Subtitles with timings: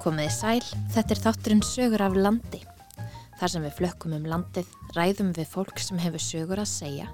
[0.00, 0.62] Komiði sæl,
[0.94, 2.62] þetta er þátturinn sögur af landi.
[3.36, 7.08] Þar sem við flökkum um landið, ræðum við fólk sem hefur sögur að segja,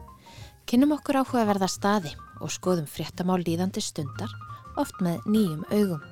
[0.71, 4.31] kynum okkur áhugaverða staði og skoðum fréttamál líðandi stundar,
[4.79, 6.07] oft með nýjum augum.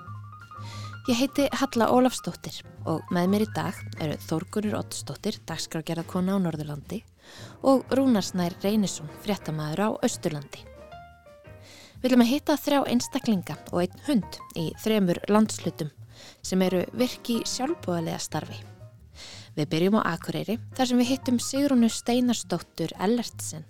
[1.07, 2.59] Ég heiti Halla Ólafsdóttir
[2.91, 7.05] og með mér í dag eru Þórgunur Ottsdóttir, dagskrágerðarkona á Norðurlandi
[7.63, 10.67] og Rúnarsnær Reynisson, fréttamaður á Östurlandi.
[12.03, 16.01] Við viljum að hitta þrjá einstaklinga og einn hund í þremur landslutum
[16.43, 18.61] sem eru virki sjálfbúðalega starfi.
[19.55, 23.63] Við byrjum á Akureyri þar sem við hittum Sigrúnu Steinarsdóttur Ellertsen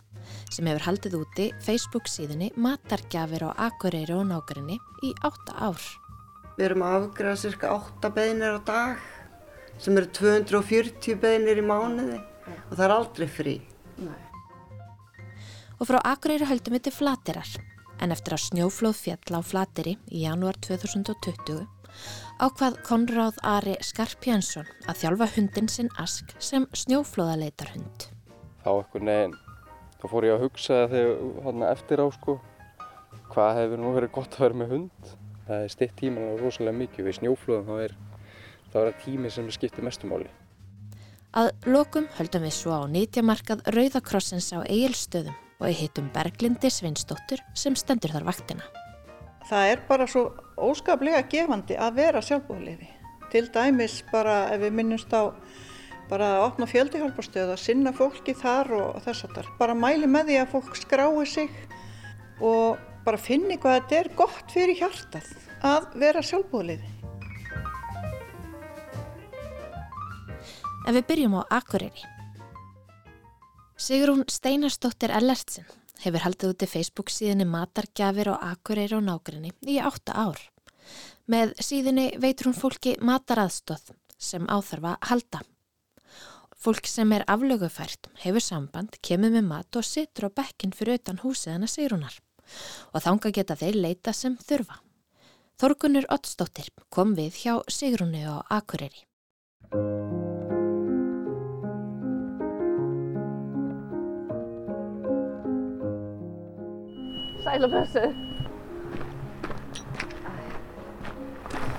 [0.52, 5.82] sem hefur haldið úti Facebook síðunni Matargjafir á Akureyri og nákværinni í 8 ár.
[6.56, 9.04] Við erum að afgræða cirka 8 beðinir á dag
[9.82, 12.20] sem eru 240 beðinir í mánuði
[12.70, 13.54] og það er aldrei frí.
[14.00, 14.22] Nei.
[15.80, 17.54] Og frá Akureyri höldum við til Flatirar
[18.02, 21.64] en eftir að snjóflóð fjall á Flateri í janúar 2020
[22.42, 28.08] ákvað Konráð Ari Skarpjansson að þjálfa hundin sinn Ask sem snjóflóðaleitarhund.
[28.64, 29.36] Þá ekkur neginn,
[30.00, 32.38] þá fór ég að hugsa þegar eftir á sko,
[33.30, 35.12] hvað hefur nú verið gott að vera með hund.
[35.44, 37.98] Það er stitt tíman og rosalega mikið við snjóflóðum, þá er
[38.72, 40.30] það tími sem skiptir mestumáli.
[41.34, 47.76] Að lokum höldum við svo á nýtjamarkað Rauðakrossins á Egilstöðum og hittum Berglindi Svinsdóttur sem
[47.78, 48.66] stendur þar vaktina.
[49.44, 50.24] Það er bara svo
[50.56, 52.88] óskaplega gefandi að vera sjálfbúðliði.
[53.32, 55.34] Til dæmis bara ef við minnumst á
[56.08, 59.52] bara að opna fjöldihjálparstöð að sinna fólki þar og þess að þar.
[59.60, 61.52] Bara mæli með því að fólk skrái sig
[62.40, 65.30] og bara finni hvað þetta er gott fyrir hjartað
[65.64, 66.90] að vera sjálfbúðliði.
[70.84, 72.04] En við byrjum á Akureyri.
[73.80, 75.66] Sigrún Steinarsdóttir Ellertsen
[76.04, 80.40] hefur haldið úti Facebook síðinni matargjafir og akureyri og nákrenni í átta ár.
[81.30, 85.40] Með síðinni veitur hún fólki mataraðstóð sem áþarfa halda.
[86.64, 91.20] Fólk sem er aflögufært hefur samband, kemur með mat og situr á bekkin fyrir utan
[91.24, 92.20] húsið hana Sigrunar
[92.92, 94.80] og þánga geta þeir leita sem þurfa.
[95.60, 99.04] Þorgunur Ottsdóttir kom við hjá Sigrunni og Akureyri.
[107.54, 108.14] Sæl og blessuð.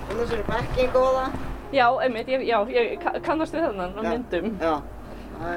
[0.08, 1.24] Og þessu er bekking góða?
[1.74, 4.54] Já, einmitt, ég, já, ég kannast við þennan á myndum.
[4.62, 4.72] Já,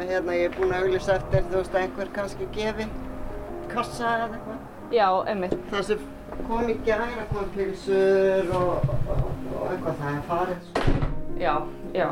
[0.09, 2.89] hérna ég er búin að auglýsa eftir þú veist að einhver kannski gefi
[3.71, 4.59] kassa eða eitthvað.
[4.97, 5.55] Já, einmitt.
[5.71, 6.03] Það sem
[6.49, 9.25] kom í gæra kom pilsur og, og,
[9.55, 10.69] og eitthvað það er farið.
[10.69, 10.99] Svo.
[11.39, 11.55] Já,
[11.95, 12.07] já.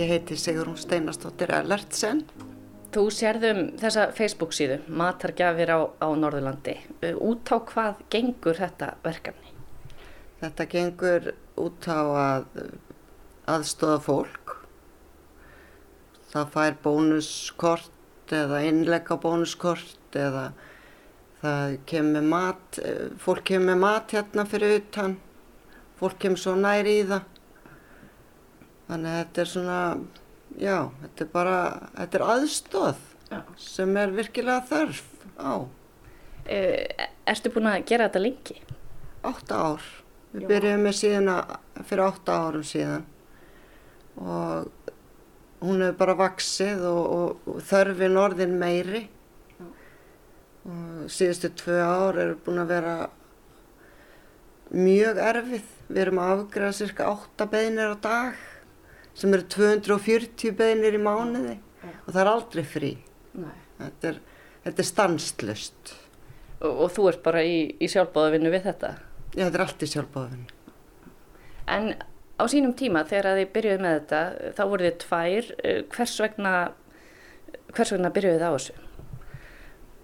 [0.00, 2.24] Ég heiti Sigrun Steinarstóttir Ellertsen.
[2.88, 6.78] Þú sérðum þessa Facebook síðu, Matargjafir á, á Norðurlandi.
[7.02, 9.52] Uh, út á hvað gengur þetta verkefni?
[10.38, 12.46] Þetta gengur út á að
[13.48, 14.54] aðstóða fólk.
[16.28, 20.50] Það fær bónuskort eða innlegg á bónuskort eða
[21.86, 22.78] kemur mat,
[23.22, 25.16] fólk kemur mat hérna fyrir utan,
[26.00, 27.28] fólk kemur svo nær í það.
[28.88, 29.78] Þannig að þetta er svona
[30.56, 31.58] já, þetta er bara,
[31.96, 33.40] þetta er aðstóð já.
[33.60, 35.04] sem er virkilega þörf
[35.36, 35.52] á.
[36.48, 38.58] Uh, erstu búin að gera þetta lengi?
[39.28, 39.86] Átta ár.
[40.32, 40.48] Við já.
[40.52, 41.30] byrjuðum með síðan
[41.84, 43.06] fyrir átta árum síðan
[44.18, 44.66] og
[45.62, 49.04] hún hefur bara vaksið og, og, og þörfin orðin meiri
[49.58, 49.68] já.
[50.72, 52.96] og síðustu tvö ár eru búin að vera
[54.74, 55.74] mjög erfið.
[55.88, 58.40] Við erum að afgræða cirka átta beðinir á dag
[59.18, 61.94] sem eru 240 beðinir í mánuði ja.
[62.04, 62.92] og það er aldrei frí.
[63.78, 64.20] Þetta er,
[64.66, 65.94] þetta er stanslust.
[66.58, 68.94] Og, og þú ert bara í, í sjálfbóðavinnu við þetta?
[69.34, 70.54] Já, þetta er allt í sjálfbóðavinnu.
[71.68, 71.90] En
[72.38, 74.22] á sínum tíma þegar þið byrjuði með þetta,
[74.56, 75.50] þá voru þið tvær.
[75.62, 76.54] Eh, hvers vegna,
[77.74, 78.78] hvers vegna byrjuði það á þessu?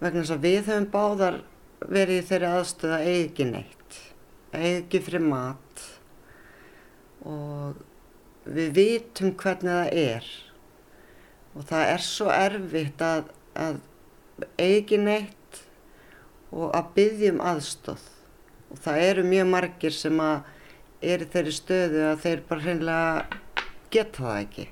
[0.02, 1.40] Vegna þess að við höfum báðar
[1.84, 3.98] verið í þeirri aðstöða eigi neitt,
[4.54, 5.88] eigi fri mat
[7.24, 7.82] og
[8.58, 10.30] við vitum hvernig það er.
[11.54, 13.80] Og það er svo erfitt að, að
[14.58, 15.62] eigi neitt
[16.54, 18.10] og að byggjum aðstóð
[18.74, 20.52] og það eru mjög margir sem að
[21.14, 23.40] eru þeirri stöðu að þeir bara hreinlega
[23.94, 24.64] geta það ekki.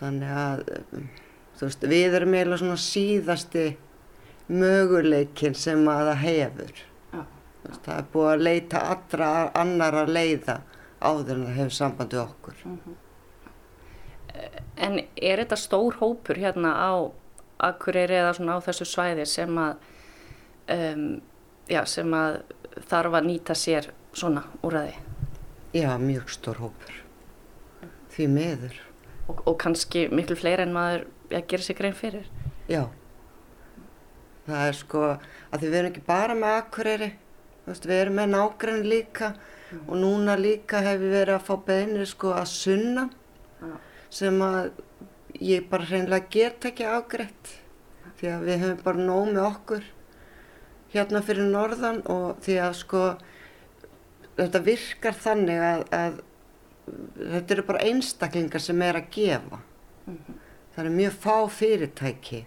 [0.00, 0.62] Þannig að
[1.60, 3.66] veist, við erum eiginlega svona síðasti
[4.52, 6.82] möguleikin sem að það hefur.
[7.12, 7.24] Ja.
[7.84, 9.28] það er búið að leita allra
[9.62, 10.56] annar að leiða
[11.02, 12.60] áður en það hefur samband við okkur.
[12.64, 13.00] Mm -hmm.
[14.76, 17.12] En er þetta stór hópur hérna á
[17.58, 19.76] Akureyri eða svona á þessu svæði sem að
[20.72, 21.20] um,
[21.68, 22.42] já, sem að
[22.88, 24.94] þarf að nýta sér svona úræði
[25.72, 26.96] Já, mjög stór hópur.
[28.12, 28.80] Því miður.
[29.28, 32.26] og, og kannski miklu fleiri en maður að gera sér grein fyrir.
[32.68, 32.82] Já.
[34.44, 35.04] Það er sko
[35.54, 37.08] að við erum ekki bara með Akureyri,
[37.66, 39.32] við erum með nágrann líka
[39.86, 43.08] og núna líka hef við verið að fá beinir sko að sunna
[43.62, 43.74] Já.
[44.20, 44.70] sem að
[45.40, 47.56] ég bara hreinlega get ekki ágreitt
[48.20, 49.86] því að við höfum bara nóg með okkur
[50.92, 53.02] hérna fyrir norðan og því að sko
[54.36, 56.20] þetta virkar þannig að, að
[57.16, 59.60] þetta eru bara einstaklingar sem er að gefa.
[60.72, 62.42] Það eru mjög fá fyrirtæki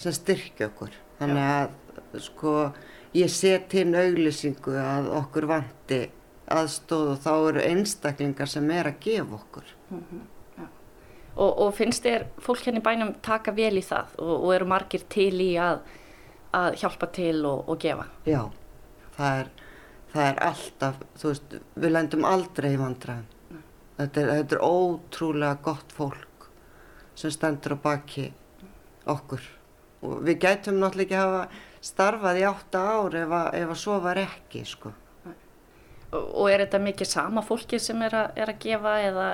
[0.00, 0.96] sem styrkja okkur.
[1.20, 2.54] Þannig að sko
[3.14, 6.00] ég set inn auglýsingu að okkur vanti
[6.50, 9.74] aðstóð og þá eru einstaklingar sem er að gefa okkur.
[11.34, 14.68] Og, og finnst þér fólk hérna í bænum taka vel í það og, og eru
[14.70, 15.80] margir til í að,
[16.54, 18.06] að hjálpa til og, og gefa?
[18.28, 18.42] Já,
[19.16, 19.50] það er,
[20.12, 23.30] það er alltaf, þú veist, við lendum aldrei í vandræðum.
[23.94, 26.48] Þetta er, þetta er ótrúlega gott fólk
[27.18, 28.28] sem stendur á baki
[29.10, 29.42] okkur.
[30.04, 31.42] Og við gætum náttúrulega ekki hafa
[31.84, 34.92] starfað í átta ár ef að, ef að svo var ekki, sko.
[36.14, 39.28] Og, er þetta mikið sama fólki sem er að, er að gefa eða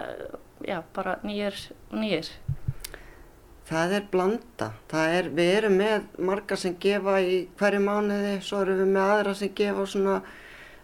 [0.64, 1.58] já, bara nýjir
[1.90, 2.30] og nýjir?
[3.70, 4.70] Það er blanda.
[4.90, 9.12] Það er, við erum með marga sem gefa í hverju mánuði, svo erum við með
[9.14, 10.16] aðra sem gefa svona,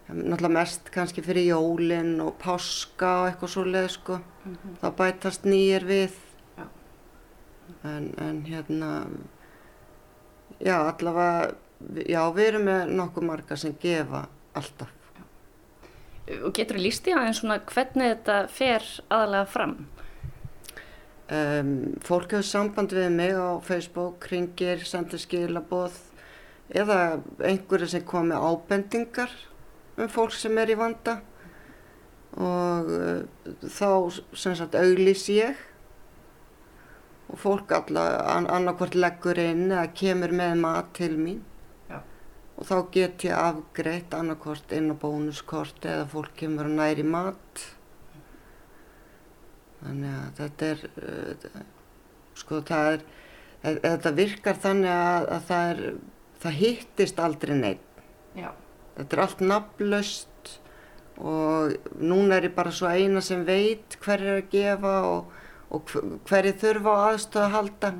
[0.06, 4.20] náttúrulega mest kannski fyrir jólin og páska og eitthvað svoleið, sko.
[4.84, 6.20] Það bætast nýjir við.
[7.86, 8.90] En, en hérna,
[10.60, 11.54] já, allavega,
[12.06, 14.26] já, við erum með nokkuð marga sem gefa
[14.56, 14.92] alltaf.
[16.42, 19.76] Og getur þú líst í aðeins svona hvernig þetta fer aðalega fram?
[21.26, 21.70] Um,
[22.06, 25.94] fólk hefur samband við mig á Facebook, ringir, sendir skilaboð
[26.70, 29.32] eða einhverju sem kom með ábendingar
[29.98, 31.16] um fólk sem er í vanda
[32.36, 33.22] og uh,
[33.62, 33.90] þá
[34.36, 35.58] sem sagt auglýs ég
[37.26, 38.06] og fólk alla
[38.36, 41.40] an annarkvort leggur inn eða kemur með mat til mín
[41.90, 42.00] Já.
[42.56, 47.66] og þá get ég afgreitt annarkvort inn á bónuskort eða fólk kemur og næri mat
[49.86, 51.64] Þannig að þetta er, uh,
[52.36, 53.02] sko það er,
[53.62, 55.82] e- þetta virkar þannig að, að það er,
[56.44, 58.00] það hittist aldrei neitt.
[58.36, 58.48] Já.
[58.96, 60.54] Þetta er allt nafnlaust
[61.16, 65.36] og núna er ég bara svo eina sem veit hver er að gefa og,
[65.70, 65.90] og
[66.28, 67.92] hver er þurfa á aðstöð að halda.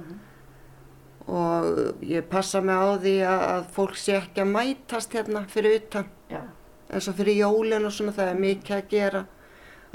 [1.27, 6.07] Og ég passa mig á því að, fólk sé ekki að mætast hérna fyrir utan
[6.31, 6.45] Já.
[6.93, 9.25] eins og fyrir jólin og svona það er mikið að gera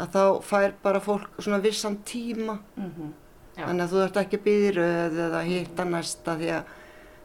[0.01, 3.13] að þá fær bara fólk svona vissan tíma Mm
[3.51, 3.65] Já.
[3.67, 6.69] þannig að þú ert ekki að býða í röð eða hitta næsta því að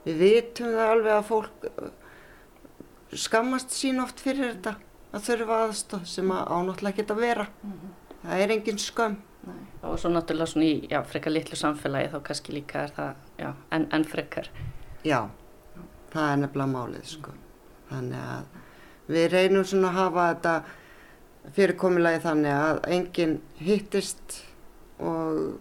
[0.07, 1.91] við vitum það alveg að fólk uh,
[3.15, 4.73] skammast sín oft fyrir þetta
[5.15, 7.47] að þurfa aðstóð sem að ánáttúrulega geta vera
[8.25, 9.17] það er engin skömm.
[9.87, 13.51] Og svo náttúrulega svona í já, frekar litlu samfélagi þá kannski líka er það já,
[13.77, 14.51] en, en frekar.
[15.07, 15.21] já,
[16.13, 17.37] það er nefnilega málið sko.
[17.91, 20.55] Þannig að við reynum svona að hafa þetta
[21.57, 24.41] fyrirkomulagi þannig að enginn hittist
[24.99, 25.61] og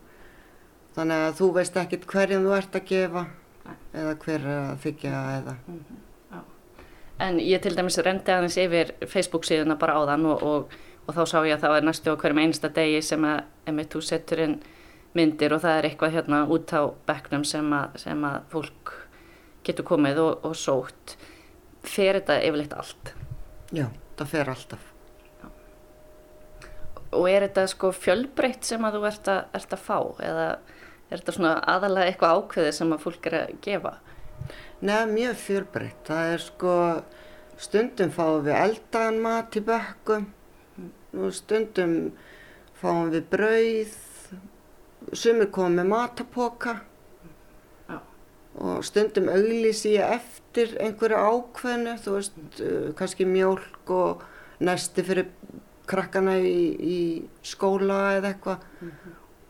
[0.95, 3.25] þannig að þú veist ekkit hverjum þú ert að gefa
[3.95, 5.55] eða hver er að þykja eða.
[7.25, 10.73] En ég til dæmis rendi aðeins yfir Facebook síðuna bara áðan og, og,
[11.05, 13.93] og þá sá ég að það var næstu á hverjum einsta degi sem að emitt
[13.93, 14.55] þú setur inn
[15.15, 18.95] myndir og það er eitthvað hérna út á bekknum sem að, sem að fólk
[19.65, 21.15] getur komið og, og sótt.
[21.85, 23.13] Fer þetta yfirleitt allt?
[23.73, 24.91] já, það fer alltaf
[27.15, 30.47] Og er þetta sko fjölbreytt sem að þú ert að, ert að fá eða
[31.07, 33.91] er þetta svona aðalega eitthvað ákveðið sem að fólk er að gefa?
[34.83, 36.01] Nei, mjög fjölbreytt.
[36.09, 36.73] Það er sko,
[37.61, 40.25] stundum fáum við eldaðan mat í bökkum,
[41.21, 41.95] og stundum
[42.79, 43.95] fáum við brauð,
[45.15, 46.75] sumir komum með matapoka
[47.89, 47.99] Já.
[48.59, 54.25] og stundum auglýsi ég eftir einhverju ákveðnu, þú veist, uh, kannski mjólk og
[54.65, 55.29] nesti fyrir
[55.85, 56.99] krakkana í, í
[57.45, 58.63] skóla eða eitthvað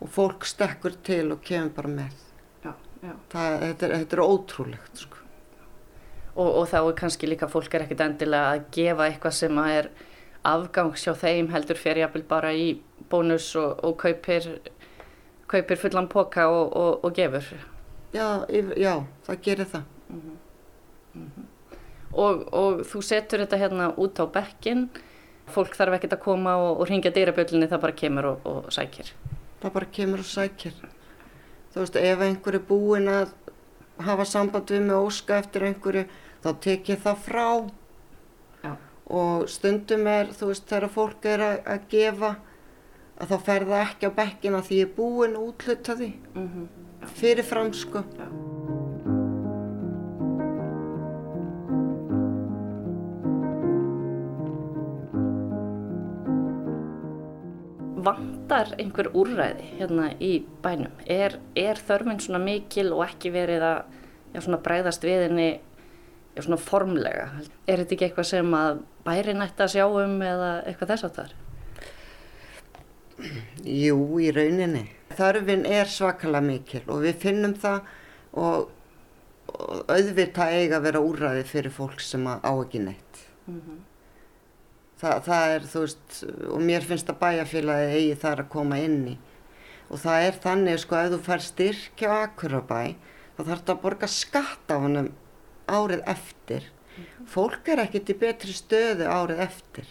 [0.03, 2.17] og fólk stekkur til og kemur bara með.
[2.65, 3.13] Já, já.
[3.31, 5.22] Það, þetta, er, þetta er ótrúlegt, sko.
[6.36, 9.77] Og, og þá er kannski líka fólk er ekkit endilega að gefa eitthvað sem að
[9.77, 9.89] er
[10.45, 12.67] afgangs hjá þeim heldur fyrir jafnvel bara í
[13.09, 14.47] bónus og, og kaupir,
[15.51, 17.47] kaupir fullan poka og, og, og gefur.
[18.15, 18.45] Já,
[18.79, 18.93] já,
[19.27, 19.91] það gerir það.
[22.15, 24.85] Og, og þú setur þetta hérna út á bekkin,
[25.51, 29.11] fólk þarf ekkit að koma og, ringja dýrabjöllinni, það bara kemur og, og sækir.
[29.61, 30.77] Það bara kemur og sækir.
[31.73, 33.33] Þú veist, ef einhver er búinn að
[34.05, 36.05] hafa samband við mig og óska eftir einhverju,
[36.43, 37.47] þá tek ég það frá.
[39.09, 42.35] Og stundum er, þú veist, þegar fólk er að, að gefa
[43.21, 46.67] að þá fer það ekki á bekkina því ég er búin að útluta því Mhm.
[47.15, 48.03] fyrir fram sko.
[58.05, 60.33] Vantar einhver úrræði hérna í
[60.63, 60.91] bænum?
[61.09, 63.79] Er, er þörfin svona mikil og ekki verið að
[64.35, 65.47] já, bræðast við henni
[66.44, 67.30] svona formlega?
[67.68, 71.15] Er þetta ekki eitthvað sem að bærin ætti að sjá um eða eitthvað þess að
[71.15, 71.36] það er?
[73.63, 74.84] Jú, í rauninni.
[75.15, 77.88] Þörfin er svakalega mikil og við finnum það
[78.36, 78.70] og,
[79.56, 83.22] og auðvitað eiga að vera úrræði fyrir fólk sem á ekki neitt.
[85.00, 86.20] Þa, það er, þú veist,
[86.51, 89.18] og mér finnst að bæjarfélagi eigi þar að koma inn í.
[89.86, 92.80] Og það er þannig, sko, ef þú fær styrkja á Akurabæ,
[93.36, 95.12] þá þarf þetta að borga skatt á honum
[95.67, 96.65] árið eftir.
[97.29, 99.88] Fólk er ekkert í betri stöðu árið eftir.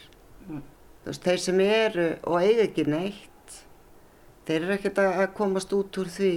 [0.48, 3.56] Þú veist, þeir sem eru og eiga ekki neitt,
[4.48, 6.30] þeir eru ekkert að komast út úr því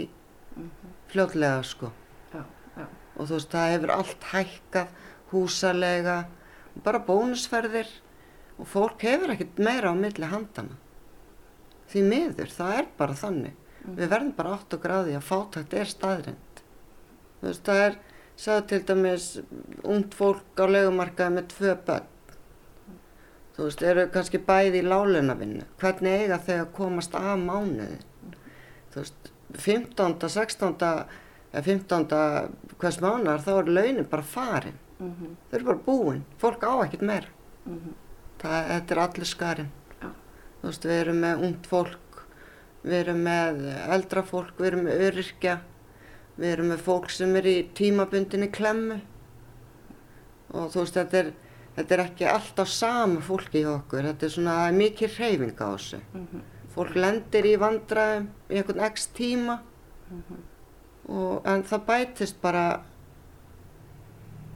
[1.11, 1.91] fljótlega, sko.
[2.33, 2.41] Já,
[2.75, 2.87] já.
[3.15, 4.97] Og þú veist, það hefur allt hækkað,
[5.31, 6.17] húsalega,
[6.83, 7.93] bara bónusferðir
[8.57, 10.75] og fólk hefur ekkert meira á milli handana.
[11.87, 13.55] Því miður, það er bara þannig.
[13.87, 16.61] Við verðum bara átt og gráði að fátækt er staðrind.
[17.39, 17.97] Þú veist, það er,
[18.37, 19.27] sagði til dæmis,
[19.83, 22.09] ungt fólk á legumarkaði með tvö börn.
[23.57, 25.63] Þú veist, eru kannski bæði í lálunavinnu.
[25.81, 27.97] Hvernig eiga þau að komast af mánuði?
[28.93, 30.17] Þú veist, 15.
[30.21, 30.75] 16.
[31.53, 32.05] eða 15.
[32.77, 34.77] hvers mánuðar þá er launin bara farin.
[34.99, 36.21] Þau eru bara búin.
[36.41, 37.33] Fólk á ekkert meira.
[38.41, 39.71] Það, þetta er allir skarinn.
[40.01, 40.11] Já.
[40.61, 42.21] Þú veist, við erum með ungt fólk,
[42.83, 43.65] við erum með
[43.97, 45.57] eldra fólk, við erum með öryrkja,
[46.37, 48.99] við erum með fólk sem er í tímabundinni klemmu.
[50.55, 51.31] Og þú veist, þetta er,
[51.77, 55.67] þetta er ekki alltaf sama fólki hjá okkur, þetta er svona er mikið hreyfing á
[55.73, 56.01] þessu.
[56.77, 59.57] Fólk lendir í vandræðum í einhvern x tíma,
[61.07, 62.65] og, en það bætist bara,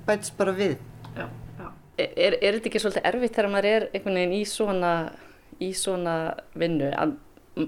[0.08, 0.78] bætist bara við.
[1.18, 1.26] Já,
[1.58, 1.68] já.
[1.98, 4.96] Er, er, þetta ekki svolítið erfitt þegar maður er einhvern veginn í svona,
[5.60, 6.16] í svona
[6.54, 7.18] vinnu að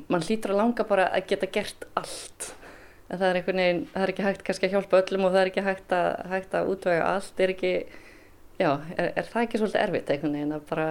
[0.08, 2.54] mann hlýtur að langa bara að geta gert allt
[3.14, 5.42] en það er einhvern veginn, það er ekki hægt kannski að hjálpa öllum og það
[5.44, 7.74] er ekki hægt að, hægt að útvega allt, er ekki
[8.58, 10.90] já, er, er það ekki svolítið erfitt einhvern veginn að bara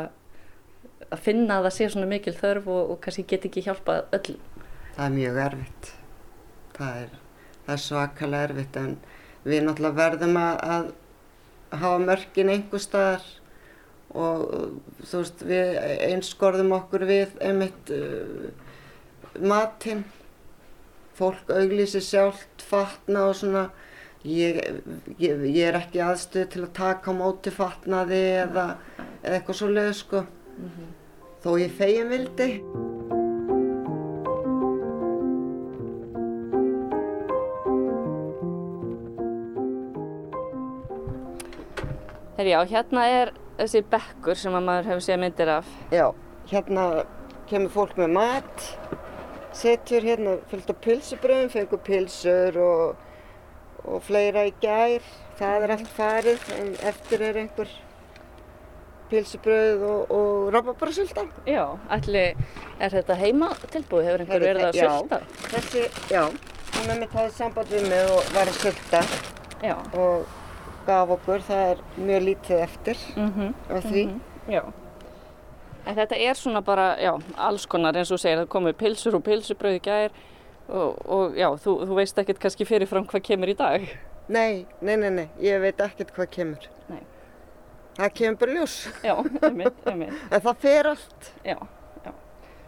[1.12, 4.49] að finna að það sé svona mikil þörf og, og kannski get ekki hjálpað öllum
[4.93, 5.91] Það er mjög erfitt.
[6.76, 7.12] Það er,
[7.64, 8.91] það er svakalega erfitt en
[9.43, 13.31] við náttúrulega verðum að, að hafa mörkin einhver staðar
[14.12, 14.43] og
[15.09, 15.79] þú veist við
[16.11, 18.50] einskorðum okkur við einmitt uh,
[19.41, 20.05] matinn.
[21.23, 23.69] Fólk auglýsi sjálft, fatna og svona.
[24.26, 24.59] Ég,
[25.23, 28.64] ég, ég er ekki aðstöð til að taka á móti fatnaði eða,
[29.23, 30.23] eða eitthvað svo leið sko.
[31.45, 32.49] Þó ég fegin vildi.
[42.35, 46.09] Herri, já, hérna er þessi bekkur sem að maður hefur séð myndir af Já,
[46.50, 46.87] hérna
[47.47, 48.64] kemur fólk með mat,
[49.56, 53.09] setur hérna fullt af pilsubröðum, fengur pilsur og,
[53.85, 55.04] og fleira í gær.
[55.38, 57.71] Það er allt farið, en eftir er einhver
[59.12, 61.26] pilsubröð og, og rababarasölda.
[61.49, 62.25] Já, ætli,
[62.80, 64.09] er þetta heima tilbúið?
[64.09, 65.18] Hefur einhver verið að Já, sölda?
[65.52, 65.82] Þessi,
[66.12, 66.23] já,
[66.78, 69.02] hún er mitt hafið samband við mig og var að sölda
[69.62, 69.75] Já.
[70.00, 70.38] og
[70.87, 74.06] gaf okkur, það er mjög lítið eftir Mm af því.
[74.50, 74.62] Já.
[75.87, 77.11] En þetta er svona bara, já,
[77.43, 80.12] alls konar eins og segir, það komið pilsur og pilsubröð í gær
[80.69, 83.87] og, og já, þú, þú veist ekkert kannski fyrirfram hvað kemur í dag.
[84.33, 86.69] Nei, nei, nei, nei, ég veit ekkert hvað kemur.
[86.89, 87.01] Nei.
[87.99, 89.15] Það kemur bara ljós, Já,
[89.49, 91.33] einmitt, einmitt, en það fer allt.
[91.45, 91.59] já,
[92.07, 92.12] já.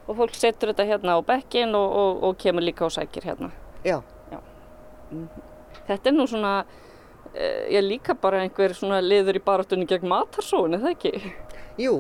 [0.05, 3.53] Og fólk setur þetta hérna á bekkin og, og, og kemur líka og sækir hérna.
[3.87, 4.01] Já.
[5.85, 10.75] Þetta er nú svona, uh, ég líka bara einhver svona liður í baráttunni gegn matarsóun,
[10.77, 11.33] er það ekki?
[11.85, 11.95] Jú,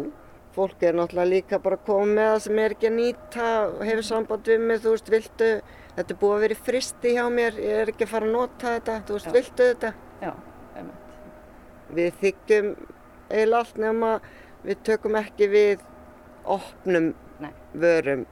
[0.54, 3.48] fólk er náttúrulega líka bara að koma með það sem er ekki að nýta
[3.88, 5.48] hefur samband við mig, þú veist, viltu,
[5.96, 8.74] þetta er búið að vera fristi hjá mér, ég er ekki að fara að nota
[8.76, 9.34] þetta, þú veist, Já.
[9.38, 9.92] viltu þetta?
[10.22, 10.30] Já,
[10.78, 11.16] einmitt.
[11.98, 12.70] Við þykjum
[13.30, 14.12] eiginlega allt nema
[14.64, 15.84] við tökum ekki við
[16.54, 17.10] opnum
[17.42, 17.50] Nei.
[17.74, 18.26] vörum.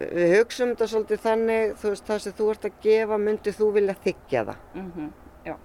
[0.00, 3.72] Við hugsaum þetta svolítið þannig, þú veist, það sem þú ert að gefa, myndið þú
[3.76, 4.62] vilja þykja það.
[4.78, 5.10] Mm
[5.44, 5.56] Já.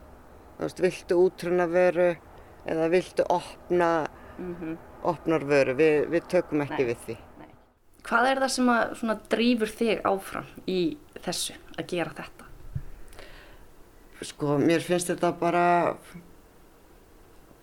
[0.57, 2.09] Þú veist, viltu útruna vöru
[2.65, 3.93] eða viltu opna,
[4.35, 4.77] Mm
[5.11, 6.89] opnar vöru, við, við tökum ekki Nei.
[6.91, 7.17] við því.
[8.05, 10.79] Hvað er það sem að svona drífur þig áfram í
[11.25, 12.51] þessu, að gera þetta?
[14.25, 15.65] Sko, mér finnst þetta bara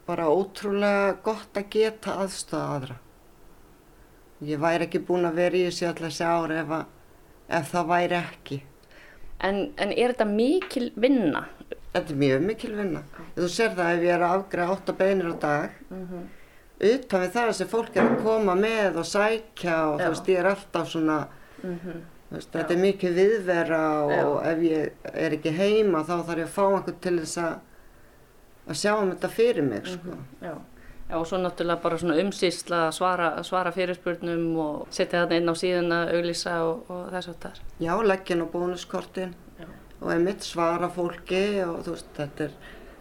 [0.07, 2.99] bara ótrúlega gott að geta aðstofa aðra.
[4.43, 6.85] Ég væri ekki búin að vera í þessu alltaf þessi ári ef, að,
[7.59, 8.59] ef það væri ekki.
[9.43, 11.45] En, en er þetta mikil vinna?
[11.93, 13.03] Þetta er mjög mikil vinna.
[13.37, 15.79] Þú sér það ef ég er að afgræða 8 beinir á dag.
[16.83, 20.05] Utan við það að þessi fólk er að koma með og sækja og Já.
[20.05, 21.19] þú veist, ég er alltaf svona,
[21.63, 26.49] þú veist, þetta er mikið viðvera og ef ég er ekki heima þá þarf ég
[26.49, 27.53] að fá einhvern til þess að,
[28.67, 30.17] að sjá um þetta fyrir mig, sko.
[30.43, 30.55] Já.
[31.13, 35.53] Já, og svo náttúrulega bara svona umsýsla að svara, svara fyrirspurnum og setja þarna inn
[35.53, 37.59] á síðuna, auglýsa og, og þess að það.
[37.85, 39.67] Já, leggin á bónuskortin Já.
[40.01, 42.57] og einmitt svara fólki og þú veist, þetta er,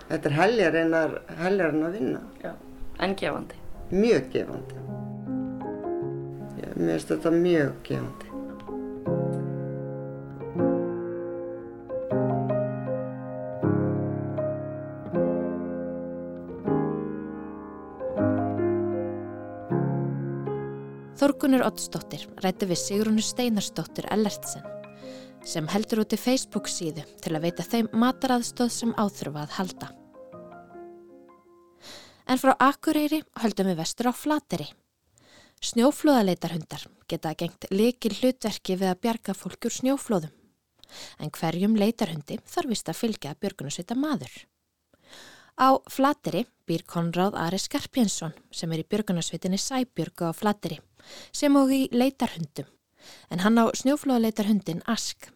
[0.09, 2.23] þetta er heljar en að, heljar en að vinna.
[2.43, 2.51] Já.
[2.99, 3.60] En gefandi.
[3.91, 4.75] Mjög gefandi.
[6.61, 8.31] Já, mér finnst þetta mjög gefandi.
[21.21, 24.63] Þorgunur Oddsdóttir rætti við Sigrúnu Steinarsdóttir Ellertsen
[25.45, 29.97] sem heldur út í Facebook síðu til að veita þeim mataraðstóð sem áþurfa að halda.
[32.27, 34.67] En frá Akureyri höldum við vestur á Flateri.
[35.61, 40.31] Snjóflóðaleitarhundar geta gengt likil hlutverki við að bjarga fólk úr snjóflóðum.
[41.21, 44.33] En hverjum leitarhundi þarf vist að fylgja björgunusveita maður.
[45.61, 50.79] Á Flateri býr Konráð Ari Skarpjensson sem er í björgunarsveitinni Sæbjörgu á Flateri
[51.35, 52.69] sem og í leitarhundum
[53.29, 55.29] en hann á snjóflóðaleitarhundin Ask.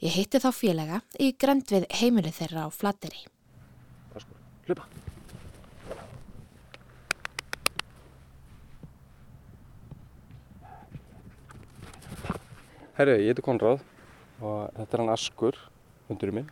[0.00, 3.24] Ég hitti þá félaga í grend við heimili þeirra á Flateri.
[4.16, 4.88] Askur, hlupa.
[12.98, 13.84] Herru, ég heiti Konráð
[14.42, 15.54] og þetta er hann Askur,
[16.08, 16.46] hundurinn minn.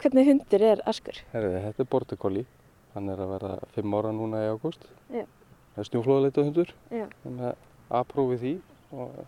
[0.00, 1.18] Hvernig hundur er Askur?
[1.34, 2.46] Herru, þetta er Border Collie.
[2.94, 4.86] Hann er að vera fimm ára núna í ágúst.
[5.12, 5.26] Já.
[5.74, 6.72] Það er snjóflóðaleita hundur.
[6.88, 7.04] Já.
[7.26, 7.60] Hann er
[7.98, 8.52] aðprófið því
[8.96, 9.20] og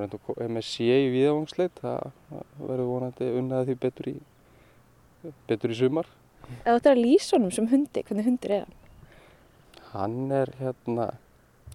[0.00, 1.84] að er með sé í viðavangsleitt.
[1.84, 4.16] Það verður vonandi unnaði því betur í,
[5.52, 6.10] betur í sumar.
[6.62, 8.80] Ef ættir að lýsa honum sem hundi, hvernig hundur er hann?
[9.92, 11.10] Hann er hérna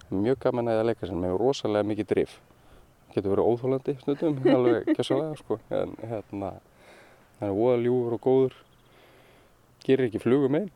[0.10, 2.38] mjög gaman að leika sér með rosalega mikið drif.
[3.15, 5.60] Getur verið óþólandi stundum, alveg kjössalega sko.
[5.71, 6.51] En hérna,
[7.39, 8.60] hann er voða ljúfur og góður.
[9.86, 10.71] Gerir ekki flugum einn.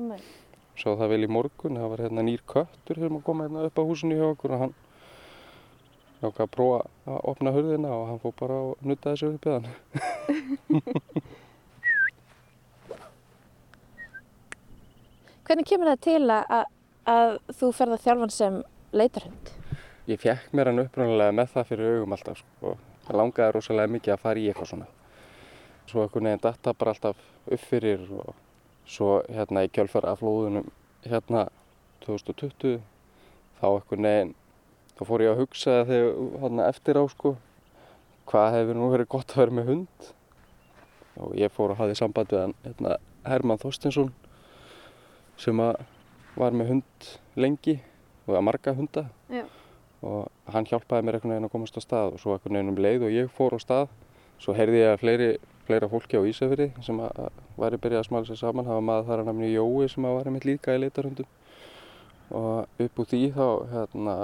[0.80, 3.88] Sá það vel í morgun, það var hérna nýr köttur sem kom hérna upp á
[3.88, 4.74] húsinu hjá okkur og hann
[6.20, 9.50] ákvað að prófa að opna hurðina og hann fór bara og nuttaði sig upp í
[9.52, 9.66] hann.
[15.46, 16.64] Hvernig kemur það til að, að,
[17.12, 18.54] að þú ferð að þjálfan sem
[18.96, 19.44] leitarhund?
[20.06, 22.76] Ég fekk mér hann upprunalega með það fyrir augum alltaf sko.
[23.06, 24.88] Það langaði rosalega mikið að fara í eitthvað svona.
[25.86, 28.34] Svo einhvern veginn datta bara alltaf upp fyrir og
[28.86, 30.68] svo hérna í kjölfara flóðunum
[31.06, 31.46] hérna
[32.06, 32.78] 2020
[33.58, 34.34] þá einhvern veginn
[34.96, 37.34] þá fór ég að hugsa þegar hérna eftir á sko
[38.30, 40.08] hvað hefur nú verið gott að vera með hund
[41.22, 44.12] og ég fór að hafa samband við hann hérna, Herman Þorstinsson
[45.40, 45.82] sem að
[46.36, 47.78] var með hund lengi
[48.26, 49.44] og að marga hunda Já.
[50.04, 52.80] Og hann hjálpaði mér einhvern veginn að komast á stað og svo einhvern veginn um
[52.86, 53.86] leið og ég fór á stað
[54.42, 55.28] svo heyrði ég að fleiri,
[55.68, 59.08] fleira fólki á Ísafirði sem að, að væri byrjað að smala sér saman hafa maður
[59.10, 61.30] þar að namni Jói sem að var einmitt líka í leitarhundum
[62.36, 64.16] og upp úr því þá hérna,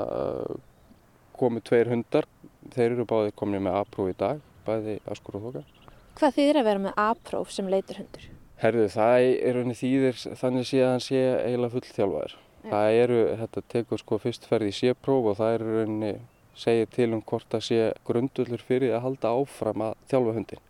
[1.39, 2.29] komu tveir hundar
[2.75, 5.65] þeir eru báðir komin með A-próf í dag bæði Askur og Þoka
[6.13, 8.25] Hvað þýðir að vera með A-próf sem leitarhundur?
[8.61, 12.35] Herðu, það er rauninni þýðir þannig sé að hann sé eiginlega fullþjálfaður.
[12.63, 16.13] Það eru, þetta tekur sko fyrst ferð í C-próf og það er rauninni
[16.59, 20.63] segir til um hvort það sé grundullur fyrir að halda áfram að þjálfa hundin.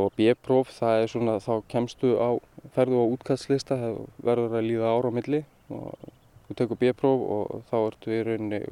[0.00, 2.30] Og B-próf það er svona, þá kemstu á,
[2.76, 5.42] ferðu á útkastslista, það verður að líða ára á milli
[5.74, 6.08] og
[6.46, 8.62] þú tekur B-próf og þá ertu í rauninni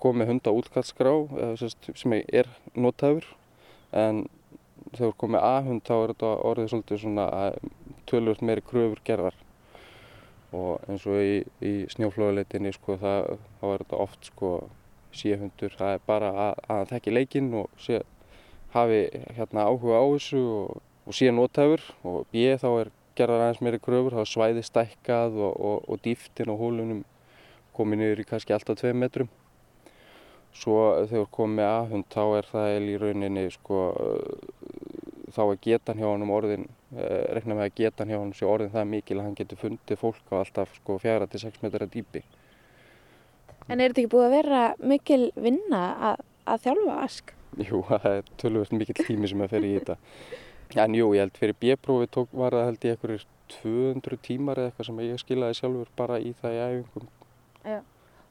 [0.00, 3.26] komið hunda útkastskrá eða sem er notaður.
[3.92, 4.24] En
[4.94, 7.28] þegar komið A-hund þá er þetta orðið svolítið svona
[8.08, 9.36] tölvöld meiri kröfur gerðar
[10.56, 14.52] og eins og í, í snjóflóðuleitinni sko það, þá er þetta oft sko
[15.14, 18.00] síhundur, það er bara að, að hann þekki leikinn og sé,
[18.74, 19.02] hafi
[19.36, 23.82] hérna áhuga á þessu og, og sé notæfur og B þá er gerðar aðeins meiri
[23.82, 27.04] kröfur, þá er svæði stækkað og, og, og dýftin og hólunum
[27.76, 29.30] komið niður í kannski alltaf 2 metrum.
[30.56, 33.82] Svo þegar komið með A-hund þá er það í rauninni sko
[35.34, 38.72] þá er getan hjá honum orðin eh, rekna með að getan hjá honum sé orðin
[38.74, 42.24] það mikil að hann getur fundið fólk á alltaf sko fjara til 6 metra dýpi
[43.70, 47.34] En er þetta ekki búið að vera mikil vinna að, að þjálfa Ask?
[47.60, 49.98] Jú, það er tölvöld mikill tími sem að fer í þetta
[50.78, 53.24] en jú, ég held fyrir B-prófi tók var það held ég einhverjir
[53.60, 57.08] 200 tímar eða eitthvað sem ég skilaði sjálfur bara í það í æfingum.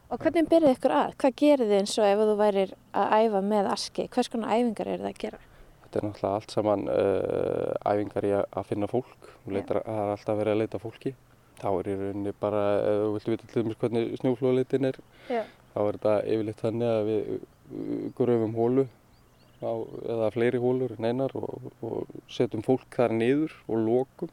[0.09, 1.11] Og hvernig byrðið ykkur að?
[1.21, 4.07] Hvað gerir þið eins og ef þú værir að æfa með aski?
[4.15, 5.41] Hvers konar æfingar eru það að gera?
[5.89, 9.29] Þetta er náttúrulega allt saman uh, æfingar í að finna fólk.
[9.49, 11.13] Leitar, það er alltaf verið að leita fólki.
[11.57, 14.99] Þá er í rauninni bara, ef þú viltu vita til dæmis hvernig snjóflóðleitin er,
[15.31, 15.39] Já.
[15.73, 18.85] þá er þetta yfirleitt þannig að við gröfum hólu
[19.65, 19.71] á,
[20.13, 24.31] eða fleiri hólur en einar og, og setjum fólk þar niður og lokum.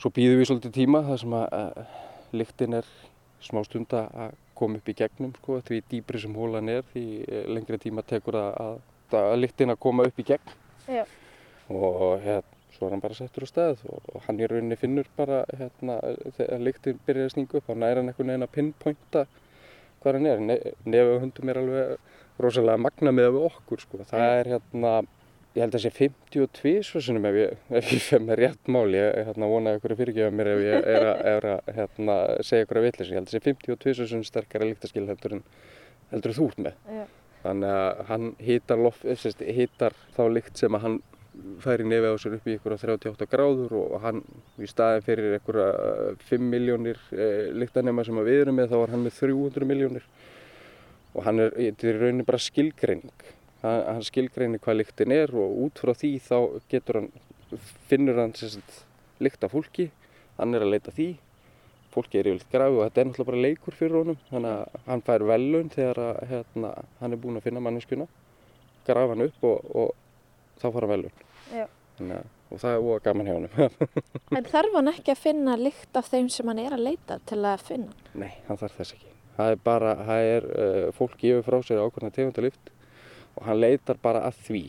[0.00, 1.94] Svo býðum við svolítið tíma þar sem að uh,
[2.40, 2.90] lyktin er
[3.44, 7.06] smá stund að koma upp í gegnum sko, því dýbri sem hólan er því
[7.52, 8.78] lengri tíma tekur að, að,
[9.14, 10.54] að lyktin að koma upp í gegn.
[10.86, 11.04] Já.
[11.66, 15.42] og hérna svo er hann bara settur á stað og hann í rauninni finnur bara
[15.56, 15.96] hérna
[16.36, 19.26] þegar lyktin byrjar að sninga upp þá næra hann einhvern veginn að pinpointa
[20.02, 20.42] hvað hann er.
[20.44, 24.02] Ne nefið hundum er alveg rosalega magna með við okkur sko.
[24.10, 24.92] Það er hérna
[25.56, 28.86] ég held að það sé 52 svarsunum ef ég, ef ég fef með rétt mál.
[28.92, 32.18] Ég hérna, vona að ykkur er fyrirgefa mér ef ég er að, er að hérna,
[32.44, 35.46] segja ykkur að vitlis ég held að það sé 52 svarsunum sterkara líktaskil heldur en
[36.12, 36.82] heldur þú ert með.
[36.92, 37.06] Já.
[37.46, 38.82] Þannig að hann hýtar,
[39.58, 40.98] hýtar þá líkt sem að hann
[41.60, 44.22] fær í nefið á sér upp í ykkur 38 gráður og hann
[44.62, 45.58] í staðin fyrir ykkur
[46.30, 50.06] 5 miljónir e, líktanema sem við erum með þá var hann með 300 miljónir
[51.16, 53.28] og hann er, þetta er rauninni bara skilgreining.
[53.62, 56.38] Hann, hann skilgreinir hvað lyktin er og út frá því þá
[56.72, 57.12] getur hann,
[57.90, 58.34] finnur hann
[59.24, 59.90] lykta fólki,
[60.36, 61.14] hann er að leita því,
[61.96, 65.04] fólki er yfirleitt grafi og þetta er náttúrulega bara leikur fyrir honum, þannig að hann
[65.06, 68.06] fær velun þegar að, hérna, hann er búinn að finna manneskuna,
[68.86, 71.24] grafa hann upp og, og þá fara velun.
[71.54, 71.66] Já.
[71.96, 73.90] Að, og það er óa gaman hjá honum.
[74.36, 77.40] En þarf hann ekki að finna lykt af þeim sem hann er að leita til
[77.42, 77.94] að finna?
[77.94, 78.24] hann?
[78.26, 79.12] Nei, hann þarf þess ekki.
[79.36, 82.70] Það er bara, það er, uh, fólk gefur frá sér ákveðna tegundalift
[83.36, 84.62] og hann leitar bara að því.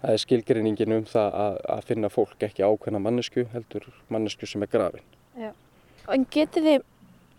[0.00, 4.64] Það er skilgrinningin um það að, að finna fólk ekki ákveðna mannesku heldur mannesku sem
[4.64, 5.04] er grafin.
[6.08, 6.88] En getið þið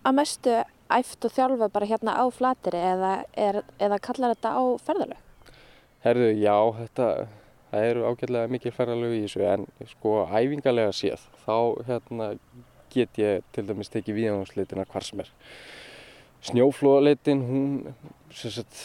[0.05, 0.55] að mestu
[0.91, 5.21] æft og þjálfa bara hérna á flateri eða, er, eða kallar þetta á ferðalög?
[6.01, 7.07] Herðu, já, þetta,
[7.71, 11.55] það eru ágætlega mikil ferðalög í þessu en sko æfingalega séð þá
[11.87, 12.31] hérna
[12.91, 15.29] get ég til dæmis tekið viðnámsleitina hvar sem er.
[16.41, 17.67] Snjóflóðaleitin, hún,
[18.35, 18.81] sem sagt,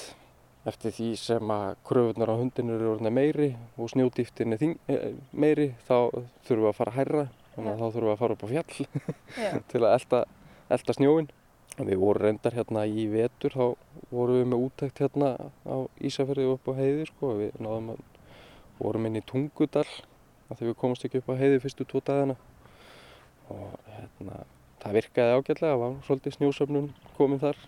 [0.69, 5.71] eftir því sem að kröfunar á hundinu eru orðina meiri og snjódýftin er eh, meiri
[5.87, 6.11] þá
[6.47, 8.87] þurfum við að fara hærra þannig að þá þurfum við að fara upp á fjall
[9.73, 10.23] til að elta,
[10.77, 11.33] elta snjóin
[11.77, 13.65] við vorum reyndar hérna í vetur þá
[14.11, 15.31] vorum við með útækt hérna
[15.69, 17.33] á Ísafjörði upp á heiði sko.
[17.37, 18.05] Við náðum að
[18.79, 19.87] vorum inn í Tungudal
[20.47, 22.37] því við komumst ekki upp á heiði fyrstu tvo dagana.
[23.53, 24.45] Og hérna
[24.83, 26.89] það virkaði ágætlega, það var svolítið snjósöfnun
[27.19, 27.61] komin þar.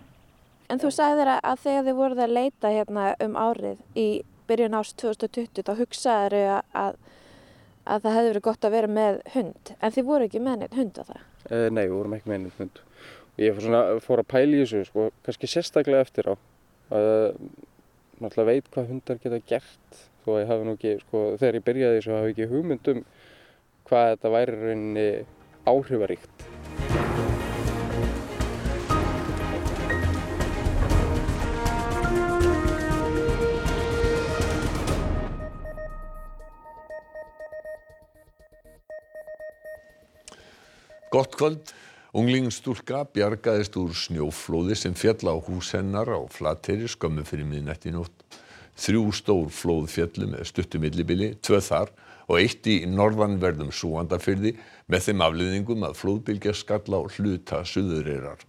[0.69, 4.09] En þú sagðir að, að þegar þið voruð að leita hérna um árið í
[4.49, 6.37] byrjun árs 2020 þá hugsaður
[6.73, 6.99] að,
[7.89, 10.61] að, að það hefði verið gott að vera með hund en þið voru ekki með
[10.61, 11.23] neitt hund á það.
[11.49, 12.83] Eh, nei, við vorum ekki með einum hund.
[13.39, 16.35] Og ég fór, svona, fór að pæla í þessu, sko, kannski sérstaklega eftir á.
[16.89, 17.33] Uh,
[18.19, 21.67] náttúrulega veit hvað hundar geta gert, þó að ég hafi nú ekki, sko, þegar ég
[21.69, 23.05] byrjaði þessu hafi ekki hugmynd um
[23.89, 25.09] hvað þetta væri rauninni
[25.69, 27.18] áhrifaríkt.
[41.11, 41.71] Gott kvöld.
[42.13, 48.13] Unglingsstúlka bjargaðist úr snjóflóði sem fjall á hús hennar á Flateyri skömmu fyrir miðnætti nótt.
[48.77, 51.93] Þrjú stór flóð fjallu með stuttu millibili, tvö þar
[52.29, 54.55] og eitt í norðanverðum súandafyrði
[54.89, 58.45] með þeim afliðingum að flóðbylgja skalla á hluta suðureyrar.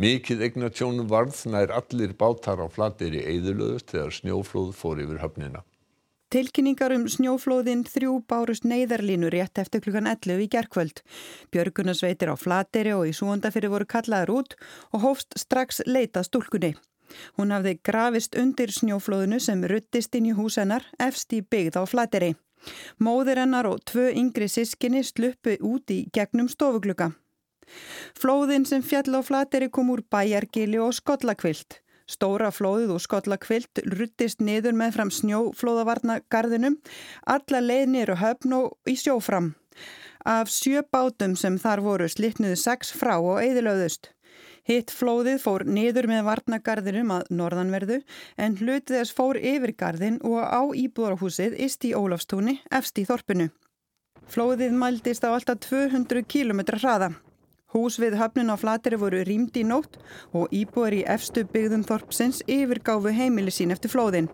[0.00, 5.64] Mikið eigna tjónum varð nær allir bátar á Flateyri eðurlöðust þegar snjóflóð fór yfir höfnina.
[6.36, 10.98] Tilkynningar um snjóflóðin þrjú bárust neyðarlínu rétt eftir klukkan 11 í gerkvöld.
[11.48, 14.56] Björgunarsveitir á Flateri og í Súandafyrir voru kallaðar út
[14.92, 16.74] og hófst strax leita stúlkunni.
[17.40, 21.82] Hún hafði grafist undir snjóflóðinu sem ruttist inn í hús hennar efst í byggð á
[21.88, 22.34] Flateri.
[23.00, 27.14] Móðir hennar og tvö yngri sískinni sluppu út í gegnum stofugluka.
[28.12, 31.80] Flóðin sem fjall á Flateri kom úr bæjargili og skollakvilt.
[32.06, 36.76] Stóra flóðið og skollakvilt ruttist niður með fram snjóflóðavarnagarðinum,
[37.26, 39.54] alla leið niður á höfn og í sjófram.
[40.26, 44.12] Af sjö bátum sem þar voru slitnuðu sex frá og eðilöðust.
[44.66, 48.00] Hitt flóðið fór niður með varnagarðinum að norðanverðu
[48.38, 53.50] en hlutið þess fór yfir garðin og á íbúðarhúsið ist í Ólafstúni efst í þorpinu.
[54.26, 57.14] Flóðið mældist á alltaf 200 km hraða.
[57.74, 59.98] Hús við höfnin á Flateri voru rýmd í nótt
[60.36, 64.30] og íbúar í efstu byggðum þorpsins yfirgáfu heimili sín eftir flóðin.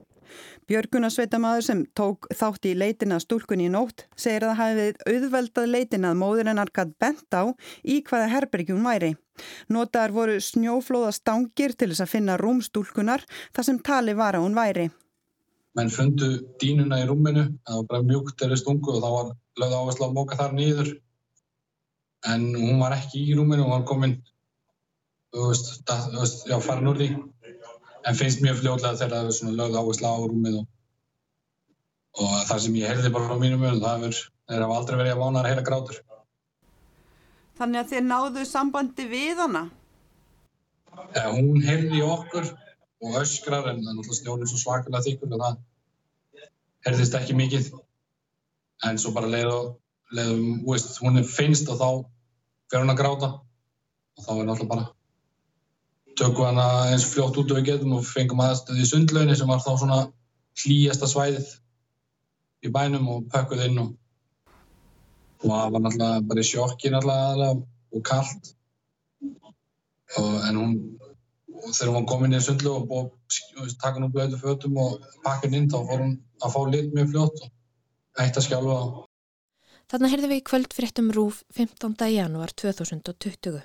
[0.70, 6.12] Björgunarsveitamaður sem tók þátt í leitina stúlkunni í nótt segir að það við auðveldað leitina
[6.12, 7.42] að móður hennar gatt bent á
[7.82, 9.12] í hvaða herbergjum væri.
[9.72, 14.58] Notaðar voru snjóflóða stangir til þess að finna rúmstúlkunar þar sem tali var að hún
[14.58, 14.90] væri.
[15.76, 19.30] Menn fundu dínuna í rúminu, það var bara mjúkt eða stungu og þá var
[19.62, 20.90] lögð áherslu að móka þar nýður.
[22.30, 24.14] En hún var ekki í rúminu, hún var komin,
[25.34, 27.08] þú veist, það, þú veist, já, farin úr því.
[28.06, 30.70] En finnst mjög fljóðlega þegar það er svona lögð áherslu á rúmið og,
[32.22, 35.14] og það sem ég heyrði bara á mínum öðum, það er, þeir hafa aldrei verið
[35.14, 36.00] að vána að heyra grátur.
[37.58, 39.64] Þannig að þið náðu sambandi við hana?
[41.14, 42.48] Ja, hún heyrði okkur
[43.02, 45.60] og öskrar en það er náttúrulega snjóðin svo svakalega þykkur og það
[46.86, 47.70] herðist ekki mikið
[48.88, 49.70] en svo bara leið og
[50.16, 51.88] leiðum, veist, hún er finnst og þá
[52.72, 54.90] fer hún að gráta og þá er náttúrulega bara
[56.18, 59.62] tökum hana eins fljótt út og við getum og fengum aðstöði í sundlaunni sem var
[59.64, 60.00] þá svona
[60.62, 61.52] hlýjasta svæðið
[62.62, 63.92] í bænum og pökkuð inn og
[65.42, 67.48] og það var náttúrulega bara í sjokki náttúrulega
[67.92, 68.52] og kallt
[70.18, 70.74] og, en hún
[71.62, 75.02] og þegar hún var komin í sundlu og búið taka hún úr blödu fötum og
[75.24, 77.50] pakka henni inn þá fór hún að fá lit mjög fljótt og
[78.20, 78.84] hætti að skjálfa á.
[79.92, 82.06] Þannig heyrðum við í kvöld fréttum Rúf 15.
[82.08, 83.58] janúar 2020.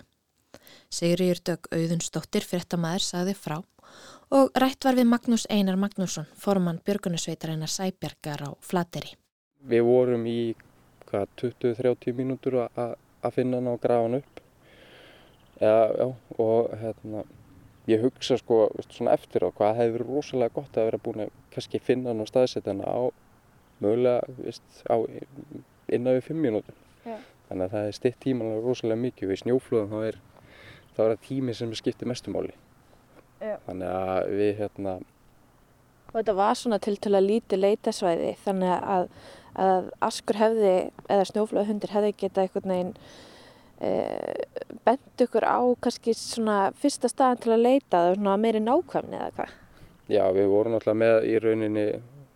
[0.92, 3.54] Sigriður Dögg Auðunsdóttir fréttamaður sagði frá
[4.36, 9.14] og rætt var við Magnús Einar Magnússon, formann Björgunusveitarinnar Sæbergar á Flateri.
[9.72, 10.42] Við vorum í
[11.08, 14.44] 20-30 mínútur að finna hann og grafa hann upp
[15.64, 16.12] ja, já,
[16.44, 17.24] og hérna
[17.88, 18.66] ég hugsa sko
[19.16, 22.76] eftir á hvað hefði verið rosalega gott að vera búin að finna hann og staðsetja
[22.76, 23.16] hann á
[23.80, 24.52] mögulega
[24.92, 24.98] á
[25.94, 27.22] innan við fimm mínútur yeah.
[27.50, 30.20] þannig að það er stitt tímanlega rosalega mikið við snjóflóðum þá er,
[30.96, 32.54] þá er það tími sem skiptir mestumáli
[33.42, 33.62] yeah.
[33.68, 34.98] þannig að við hérna
[36.08, 39.10] og þetta var svona til til að líti leitasvæði þannig að,
[39.68, 40.76] að askur hefði
[41.08, 42.94] eða snjóflóðhundir hefði geta einhvern veginn
[43.78, 44.34] Eh,
[44.86, 49.34] bent ykkur á kannski svona fyrsta staðan til að leita það svona meiri nákvæmni eða
[49.36, 49.52] hvað?
[50.10, 51.84] Já, við vorum alltaf með í rauninni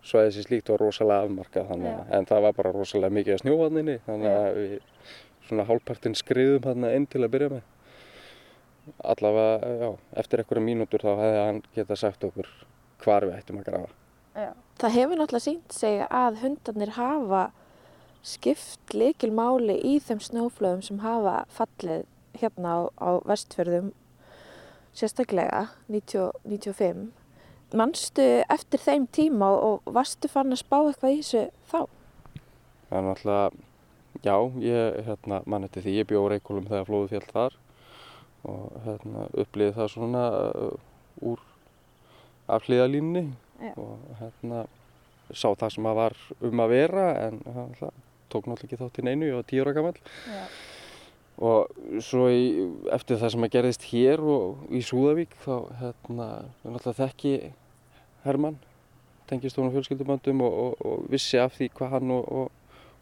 [0.06, 4.32] svæðið sem slíkt var rosalega afmarkað en það var bara rosalega mikið að snjóaðninni þannig
[4.32, 4.74] að við
[5.46, 7.64] svona hálfpartinn skriðum hann inn til að byrja með.
[9.12, 12.48] Allavega, já, eftir einhverja mínútur þá hefði hann geta sagt okkur
[13.02, 13.90] hvar við ættum að grafa.
[14.34, 14.50] Já.
[14.80, 17.42] Það hefur náttúrulega sínt segja að hundarnir hafa
[18.26, 22.06] skipt likil máli í þeim snjóflöðum sem hafa fallið
[22.40, 23.92] hérna á, á vestfjörðum
[24.96, 27.10] sérstaklega 90-95
[27.78, 31.80] mannstu eftir þeim tíma og varstu fann að spá eitthvað í þessu þá?
[32.88, 33.70] Það er náttúrulega
[34.22, 37.58] já, ég hérna, mann eftir því ég bjóð reykjólum þegar flóðu fjall þar
[38.52, 41.42] og hérna, upplýði það svona uh, úr
[42.52, 43.26] afhlýðalínni
[43.78, 44.64] og hérna
[45.30, 47.96] sá það sem að var um að vera en það
[48.32, 49.96] tók náttúrulega ekki þátt í neinu, ég var tíur ára gammal
[51.42, 52.42] og svo í,
[52.92, 56.28] eftir það sem að gerðist hér og í Súðavík þá hérna,
[56.64, 57.34] náttúrulega þekki
[58.24, 58.58] Herman,
[59.30, 62.50] tengist honum fjölskyldumöndum og, og, og vissi af því hvað hann og,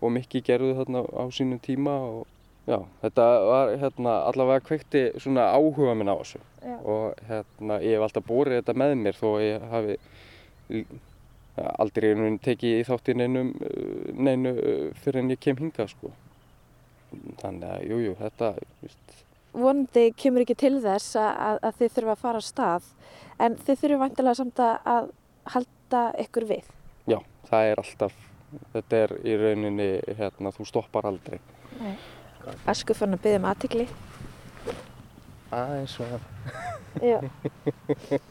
[0.01, 2.27] og Mikki gerðu þarna á sínum tíma og
[2.69, 6.77] já, þetta var hérna allavega kvekti svona áhuga minn á þessu já.
[6.79, 9.97] og hérna ég hef alltaf bórið þetta með mér þó ég hafi
[11.61, 13.43] aldrei einhvern veginn tekið í þátt í neinu,
[14.15, 14.53] neinu
[15.03, 16.13] fyrir en ég kem hinga sko.
[17.41, 18.53] Þannig að jújú, jú, þetta,
[18.85, 19.17] víst.
[19.53, 22.91] Vonandi kemur ekki til þess að, að þið þurfa að fara að stað
[23.41, 25.11] en þið þurfum vantilega samt að
[25.55, 26.71] halda ykkur við.
[27.11, 28.19] Já, það er alltaf,
[28.75, 31.41] þetta er í rauninni, hérna, þú stoppar aldrei.
[31.81, 31.95] Nei.
[32.71, 33.89] Asku fann að byggja um aðtikli.
[35.51, 36.29] Aðeins og það.
[37.03, 38.21] Já.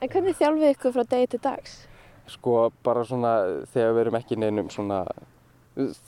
[0.00, 1.76] En hvernig þjálfið ykkur frá degi til dags?
[2.30, 3.34] Sko bara svona
[3.72, 5.02] þegar við erum ekki neinum svona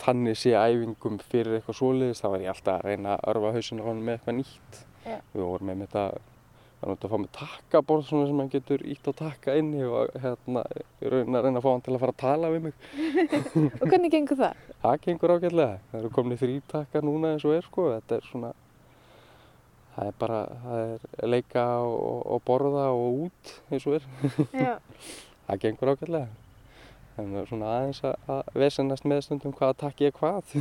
[0.00, 3.85] þannig sé æfingum fyrir eitthvað svoleiðis þá er ég alltaf að reyna að örfa hausinu
[3.85, 4.78] á hann með eitthvað nýtt.
[5.05, 5.18] Ja.
[5.35, 6.05] Við vorum með þetta
[6.83, 11.12] að fá með takkaborð svona sem hann getur ítt á takka inni og hérna ég
[11.12, 12.90] reyna að reyna að fá hann til að fara að tala við mig.
[13.83, 14.66] og hvernig gengur það?
[14.83, 15.78] Það gengur ágætlega.
[15.92, 17.88] Það eru komin í þrítaka núna eins og er sko.
[17.92, 18.55] Þetta er svona
[19.94, 24.05] það er bara, það er leika og, og borða og út eins og er.
[25.42, 26.28] Það gengur ákveðlega
[27.20, 30.44] en svona aðeins að vesennast með stundum hvað að takk ég hvað.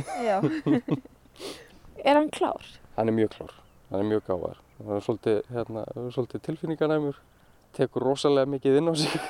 [2.02, 2.64] Er hann klár?
[2.96, 3.52] Hann er mjög klár,
[3.88, 7.16] hann er mjög gáðar hann er svolítið, hérna, svolítið tilfinninganæmur.
[7.76, 9.12] Tekur rosalega mikið inn á sig.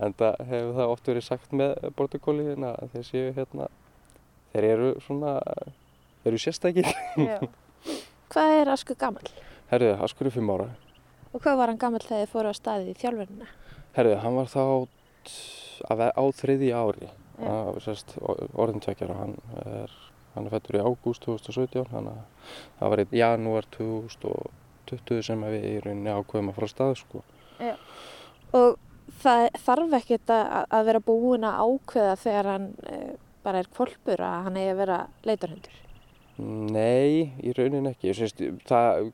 [0.00, 3.64] En það hefur það oft verið sagt með bortukóliðin að þeir séu hérna,
[4.54, 5.32] þeir eru svona,
[6.22, 6.86] þeir eru sérstakir.
[8.30, 9.26] Hvað er Askur gammal?
[9.72, 10.68] Herðu, Askur er fimm ára.
[11.34, 13.48] Og hvað var hann gammal þegar þið fóru á staðið í þjálfurina?
[13.96, 14.62] Herðu, hann var þá
[16.14, 17.08] á þriði ári,
[17.82, 18.14] sérst,
[18.54, 19.96] orðin tvekjar og hann er,
[20.36, 25.68] hann er fættur í ágúst 2017, þannig að það var í janúar 2020 sem við
[25.72, 27.26] í rauninni ákveðum að fara á stað, sko.
[27.58, 27.74] Já.
[28.54, 28.78] Og
[29.26, 32.72] það þarf ekkert að vera búin að ákveða þegar hann
[33.42, 35.86] bara er kvolpur að hann eigi að vera leitarhundur?
[36.40, 38.14] Nei, í raunin ekki.
[38.16, 39.10] Sést, það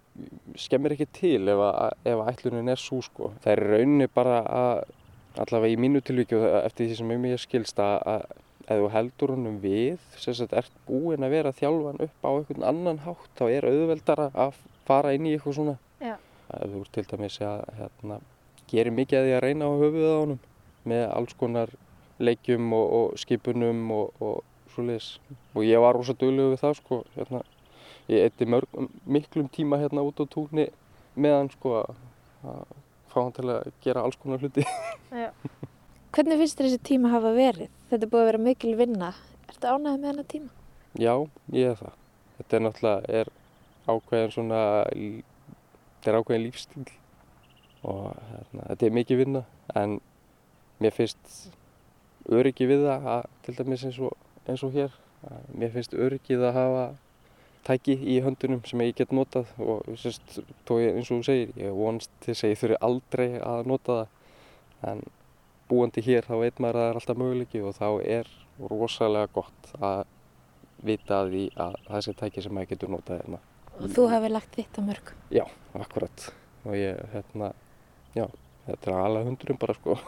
[0.60, 3.32] skemmir ekki til ef, að, ef ætlunin er svo sko.
[3.42, 4.82] Það er rauninni bara að,
[5.42, 8.26] allavega í mínu tilvíkju eftir því sem um ég skilst að, að
[8.66, 13.02] ef þú heldur honum við, sagt, ert búinn að vera þjálfan upp á einhvern annan
[13.04, 14.58] hátt, þá er auðveldara að
[14.88, 15.76] fara inn í eitthvað svona.
[16.02, 16.16] Já.
[16.56, 18.18] Ef þú til dæmis að hérna,
[18.70, 20.42] gerir mikið að því að reyna á höfuðið á honum
[20.86, 21.72] með alls konar
[22.22, 24.36] leikjum og, og skipunum og, og
[24.76, 25.10] svoleiðis.
[25.56, 26.98] Og ég var rosa duglegur við það sko.
[27.16, 27.42] Hérna,
[28.12, 28.48] ég eitti
[29.16, 30.68] miklum tíma hérna út á túnni
[31.16, 32.66] með hann sko að
[33.12, 34.66] fá hann til að gera alls konar hluti.
[35.24, 35.30] Já.
[36.16, 37.72] Hvernig finnst þér þessi tíma hafa verið?
[37.90, 39.10] Þetta er búið að vera mikil vinna.
[39.50, 40.52] Ertu ánæðið með hennar tíma?
[40.96, 41.12] Já,
[41.52, 41.96] ég er það.
[42.36, 43.32] Þetta er náttúrulega er
[43.86, 44.60] ákveðin svona,
[44.90, 46.86] þetta er ákveðin lífstíl
[47.86, 49.42] og hérna, þetta er mikið vinna
[49.78, 49.98] en
[50.82, 51.36] mér finnst
[52.32, 54.94] öryggi við það að, til dæmis eins og, eins og hér
[55.54, 56.86] mér finnst öryggið að hafa
[57.66, 61.74] tæki í höndunum sem ég get notað og sérst, ég, eins og þú segir ég
[61.74, 65.02] vonast til að ég þurfi aldrei að nota það en
[65.66, 68.30] búandi hér þá veit maður að það er alltaf möguleiki og þá er
[68.70, 70.04] rosalega gott að
[70.86, 73.40] vita að því að þessi tæki sem maður getur notað hérna.
[73.76, 75.14] Og þú hefði lagt þitt á mörg?
[75.34, 76.28] Já, akkurat
[76.66, 77.50] og ég, hérna,
[78.14, 78.26] já
[78.66, 79.98] þetta er alveg hundurum bara sko.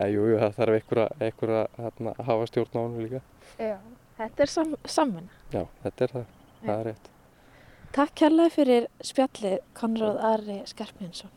[0.00, 3.20] En jú, jú, það þarf einhverja hérna, að hafa stjórn á hann líka.
[3.60, 3.76] Já,
[4.18, 6.64] þetta er sam samfunna Já, þetta er það, Já.
[6.64, 7.10] það er rétt.
[7.90, 11.32] Takk kærlega fyrir spjallið Konráð Ari Skarpjensson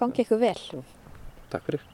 [0.00, 0.84] Gangi ykkur vel.
[1.52, 1.84] Takk fyrir.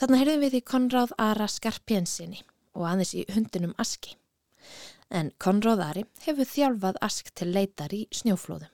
[0.00, 2.42] Þannig heyrðum við í Konráð Ara Skarpjensinni
[2.74, 4.18] og aðeins í hundunum Aski.
[5.14, 8.73] En Konráð Ari hefur þjálfað Ask til leitar í snjóflóðum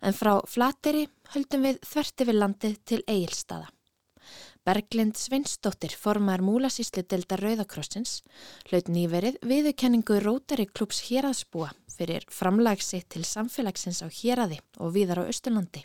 [0.00, 3.70] En frá Flateri höldum við þverti við landið til Egilstaða.
[4.66, 8.16] Berglind Sveinsdóttir formar múlasísli delta Rauðakrossins
[8.66, 15.30] hlaut nýverið viðurkenningu Rótari klúps héraðsbúa fyrir framlagsi til samfélagsins á héraði og víðar á
[15.30, 15.84] Östurlandi.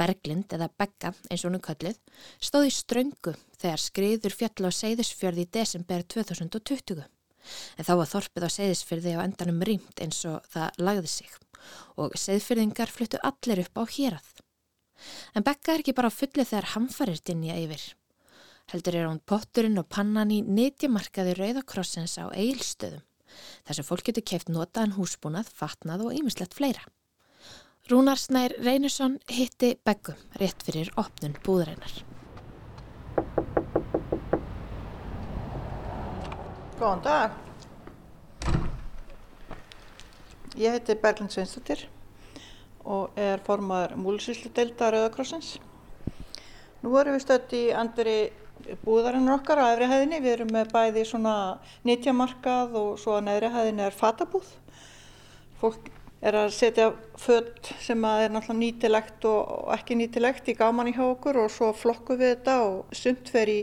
[0.00, 2.00] Berglind eða Begga eins og hún kallið
[2.40, 7.04] stóð í ströngu þegar skriður fjall á Seyðisfjörði í desember 2020
[7.78, 11.34] en þá var þorpið á Seyðisfjörði á endanum rýmt eins og það lagði sig
[12.00, 14.30] og seðfyrðingar fluttu allir upp á hérað.
[15.34, 17.84] En Bekka er ekki bara fullið þegar hamfarir dinja yfir.
[18.72, 23.04] Heldur er hún potturinn og pannan í nýtjamarkaði Rauðakrossins á eilstöðum,
[23.68, 26.86] sem fólk getur keift notaðan húsbúnað, fatnað og ýmislegt fleira.
[27.90, 32.13] Rúnar Snær Reynursson hitti Bekku rétt fyrir opnun búðreinar.
[36.84, 37.30] Góðan dag.
[40.60, 41.86] Ég heiti Berglind Sveinstóttir
[42.84, 45.54] og er formaður múlusíslu deilda Rauðakrossins.
[46.82, 48.18] Nú erum við stött í andri
[48.82, 50.20] búðarinn okkar á efri hæðinni.
[50.26, 51.34] Við erum með bæði svona
[51.88, 54.52] nýtjamarkað og svo að neðri hæðinni er fatabúð.
[55.64, 55.88] Fólk
[56.20, 61.06] er að setja född sem er náttúrulega nýtilegt og ekki nýtilegt í gaman í hjá
[61.08, 63.60] okkur og svo flokku við þetta og sumt fer í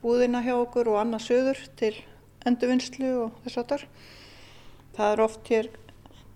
[0.00, 1.96] búðina hjá okkur og annað söður til
[2.46, 3.84] endurvinnslu og þess að þar.
[4.96, 5.68] Það er oft hér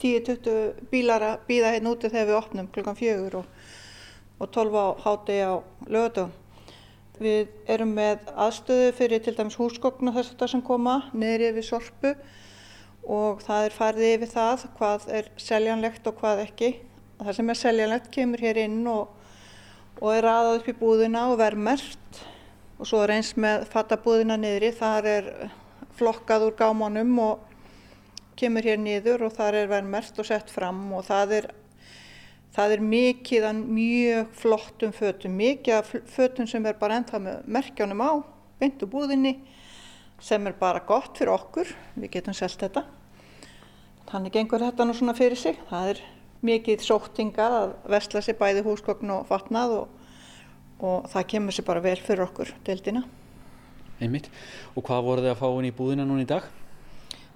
[0.00, 3.48] 10-20 bílar að býða hérna úti þegar við opnum klukkan fjögur og,
[4.40, 5.54] og 12 á hátegi á
[5.86, 6.36] lögatögun.
[7.20, 11.66] Við erum með aðstöðu fyrir til dæmis húsgogna þess að það sem koma niður yfir
[11.68, 12.14] sorpu
[13.04, 16.70] og það er farið yfir það hvað er seljanlegt og hvað ekki.
[17.20, 19.10] Það sem er seljanlegt kemur hér inn og,
[20.00, 22.22] og er aðað upp í búðina og verð mert
[22.80, 25.26] og svo er eins með fattabúðina niðri, þar er
[26.00, 27.46] flokkað úr gámanum og
[28.40, 31.48] kemur hér niður og þar er verið mert og sett fram og það er,
[32.56, 37.50] það er mikið að mjög flottum fötum, mikið af fötum sem er bara ennþá með
[37.58, 38.12] merkjánum á,
[38.60, 39.36] beintu búðinni,
[40.20, 42.86] sem er bara gott fyrir okkur, við getum selgt þetta.
[44.10, 46.02] Þannig gengur þetta nú svona fyrir sig, það er
[46.44, 50.12] mikið sóttingað að vestla sér bæði húsgogn og fatnað og,
[50.80, 53.04] og það kemur sér bara vel fyrir okkur deildina.
[54.00, 54.30] Einmitt.
[54.74, 56.46] Og hvað voru þið að fá inn í búðina núna í dag?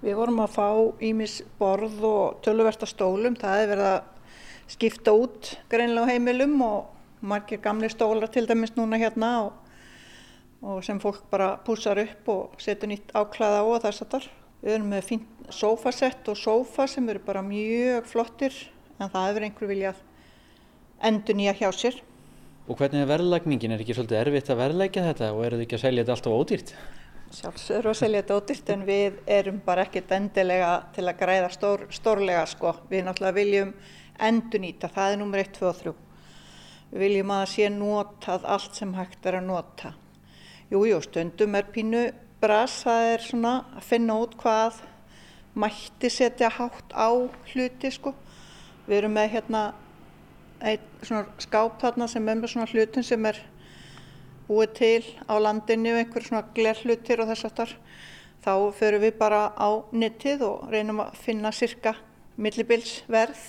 [0.01, 0.67] Við vorum að fá
[1.05, 3.37] ímis borð og tölversta stólum.
[3.39, 8.99] Það hefur verið að skipta út greinlega heimilum og margir gamli stólar til dæmis núna
[9.01, 9.53] hérna og,
[10.65, 14.27] og sem fólk bara púsar upp og setur nýtt áklæða á og þess að þar.
[14.65, 18.55] Við erum með fínt sófasett og sófa sem eru bara mjög flottir
[18.97, 20.03] en það hefur einhver viljað
[21.05, 22.01] endur nýja hjá sér.
[22.65, 23.75] Og hvernig er verðlagningin?
[23.75, 26.37] Er ekki svolítið erfitt að verðlækja þetta og eru þið ekki að selja þetta alltaf
[26.39, 26.71] ódýrt?
[27.35, 31.83] Sjálfsögur að selja þetta ódýrt en við erum bara ekkert endilega til að græða stór,
[31.93, 32.73] stórlega sko.
[32.89, 33.75] Við náttúrulega viljum
[34.29, 35.95] endur nýta, það er nummer 1, 2 og 3.
[36.89, 39.93] Við viljum að það sé notað allt sem hægt er að nota.
[40.73, 42.03] Jújú, jú, stundum er pínu
[42.41, 44.81] bras, það er svona að finna út hvað
[45.53, 47.13] mætti setja hátt á
[47.53, 48.17] hluti sko.
[48.89, 49.67] Við erum með hérna
[50.61, 53.41] einn svona skáp þarna sem er með svona hlutin sem er
[54.47, 57.75] búið til á landinu einhver svona glerhlutir og þess aftar
[58.45, 61.95] þá förum við bara á nettið og reynum að finna cirka
[62.37, 63.45] millibilsverð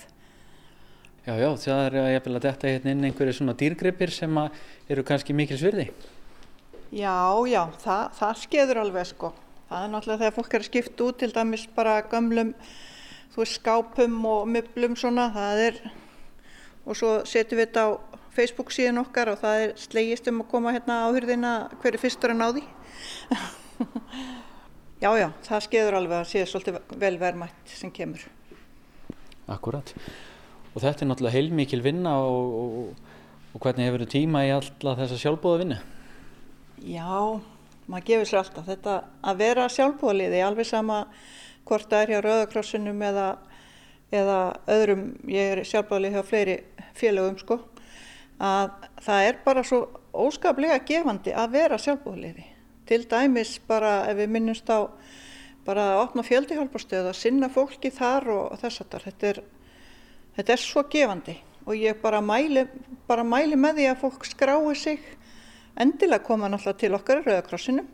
[1.27, 4.37] Já, já, það er ég vil að detta hérna inn einhverju svona dýrgripir sem
[4.89, 5.89] eru kannski mikil svirði
[6.95, 7.19] Já,
[7.51, 9.33] já, það, það skeður alveg sko.
[9.67, 12.53] Það er náttúrulega þegar fólk er að skipta út til dæmis bara gömlum
[13.35, 15.81] þú veist skápum og möblum svona það er
[16.87, 17.91] og svo setjum við þetta á
[18.37, 22.35] Facebook síðan okkar og það er slegist um að koma hérna á hurðina hverju fyrstur
[22.35, 22.65] að ná því.
[25.05, 28.23] já, já, það skeður alveg að séu svolítið velvermætt sem kemur.
[29.51, 29.93] Akkurat.
[30.75, 33.13] Og þetta er náttúrulega heilmikil vinna og, og,
[33.55, 35.79] og hvernig hefur þú tíma í alla þessa sjálfbóða vinna?
[36.85, 37.41] Já,
[37.89, 38.67] maður gefur sér alltaf.
[38.69, 41.05] Þetta að vera sjálfbóðaliði, alveg sama
[41.67, 43.31] hvort það er hjá Rauðakrossinum eða,
[44.15, 44.41] eða
[44.71, 46.57] öðrum, ég er sjálfbóðalið hjá fleiri
[46.97, 47.59] félögum sko,
[48.43, 48.71] að
[49.03, 49.81] það er bara svo
[50.17, 52.47] óskaplega gefandi að vera sjálfbúðliði.
[52.87, 54.87] Til dæmis bara ef við minnumst á
[55.67, 59.41] bara að opna fjöldihjálparstöð að sinna fólki þar og þess að þetta er,
[60.37, 61.35] þetta er svo gefandi
[61.67, 62.69] og ég bara mæli,
[63.09, 65.03] bara mæli með því að fólk skrái sig
[65.77, 67.89] endilega koma náttúrulega til okkar í Rauðakrossinum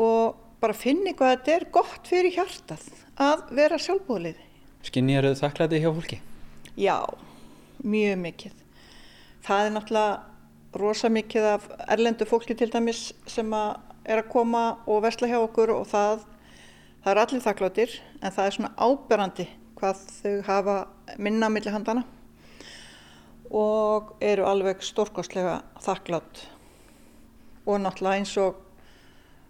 [0.00, 2.88] og bara finni hvað þetta er gott fyrir hjartað
[3.20, 4.45] að vera sjálfbúðliði.
[4.86, 6.20] Skinnjar þau þakklæti hjá fólki?
[6.78, 6.96] Já,
[7.82, 8.64] mjög mikið.
[9.46, 13.76] Það er náttúrulega rosa mikið af erlendu fólki til dæmis sem að
[14.06, 16.26] er að koma og vesla hjá okkur og það,
[17.02, 20.76] það er allir þakkláttir en það er svona áberandi hvað þau hafa
[21.22, 22.04] minna millir handana
[23.50, 26.44] og eru alveg stórkostlega þakklátt
[27.66, 28.62] og náttúrulega eins og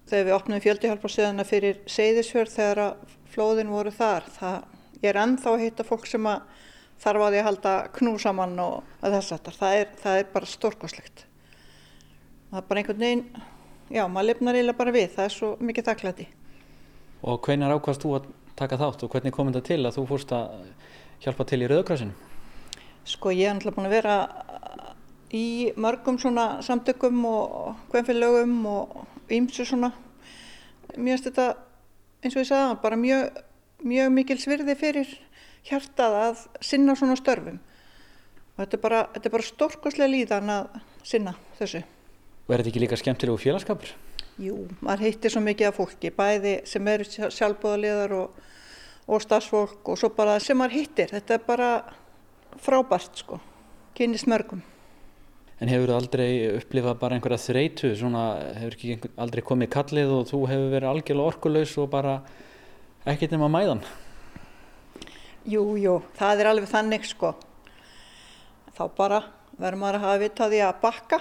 [0.09, 4.76] þegar við opnum fjöldihjálparsöðuna fyrir Seyðisfjörð þegar að flóðin voru þar það
[5.11, 6.65] er ennþá að heita fólk sem að
[7.03, 9.59] þarf á því að halda knúsamann og þess aftar.
[9.59, 11.27] Það er, það er bara stórkoslegt.
[12.51, 13.25] Það er bara einhvern veginn,
[13.93, 16.29] já, maður lefnar eiginlega bara við, það er svo mikið þakklæti.
[17.27, 20.33] Og hvernig ákvæmst þú að taka þátt og hvernig kom þetta til að þú fórst
[20.37, 20.69] að
[21.25, 22.15] hjálpa til í Rauðakrásinu?
[23.07, 24.17] Sko ég er náttúrulega búin að vera
[25.35, 28.97] í mörgum svona samtökum og hvernfélögum og
[29.33, 29.93] ýmsu svona.
[30.97, 31.47] Mér finnst þetta,
[32.23, 33.41] eins og ég sagði, bara mjög,
[33.87, 35.15] mjög mikil svirði fyrir
[35.67, 37.59] hjartað að sinna svona störfum
[38.57, 41.83] og þetta er bara, bara stórkoslega líðan að sinna þessu.
[42.47, 43.91] Og er þetta ekki líka skemmtilegu félagskapur?
[44.41, 48.39] Jú, maður heitir svo mikið af fólki, bæði sem eru sjálfbóðaliðar og,
[49.09, 51.71] og stafsfólk og svo bara sem maður heitir, þetta er bara
[52.65, 53.41] frábært sko,
[53.97, 54.65] kynist mörgum.
[55.57, 56.29] En hefur þú aldrei
[56.59, 58.25] upplifað bara einhverja þreytu, svona
[58.59, 62.19] hefur ekki aldrei komið kallið og þú hefur verið algjörlega orkulegs og bara
[63.07, 63.83] ekkert nema mæðan?
[65.47, 67.33] Jú, jú, það er alveg þannig sko.
[68.75, 69.21] Þá bara
[69.57, 71.21] verður maður að hafa vitaði að bakka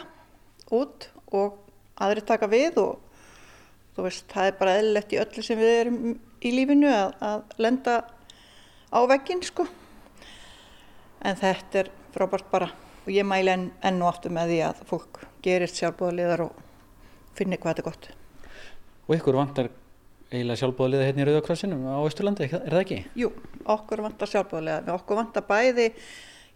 [0.74, 1.60] út og
[2.02, 2.98] aðri taka við og
[3.96, 6.00] þú veist, það er bara eðlilegt í öllu sem við erum
[6.42, 7.96] í lífinu að, að lenda
[8.90, 9.68] á veggin sko.
[11.26, 12.74] En þetta er frábært bara
[13.06, 16.62] og ég mæli enn, enn og aftur með því að fólk gerist sjálfbóðaliðar og
[17.38, 18.14] finni hvað þetta er gott.
[19.06, 19.70] Og ykkur vantar
[20.32, 23.00] eiginlega sjálfbóðaliða hérna í Rauðakrossinum á Ísturlandi, er það ekki?
[23.20, 23.30] Jú,
[23.76, 25.92] okkur vantar sjálfbóðaliða, okkur vantar bæði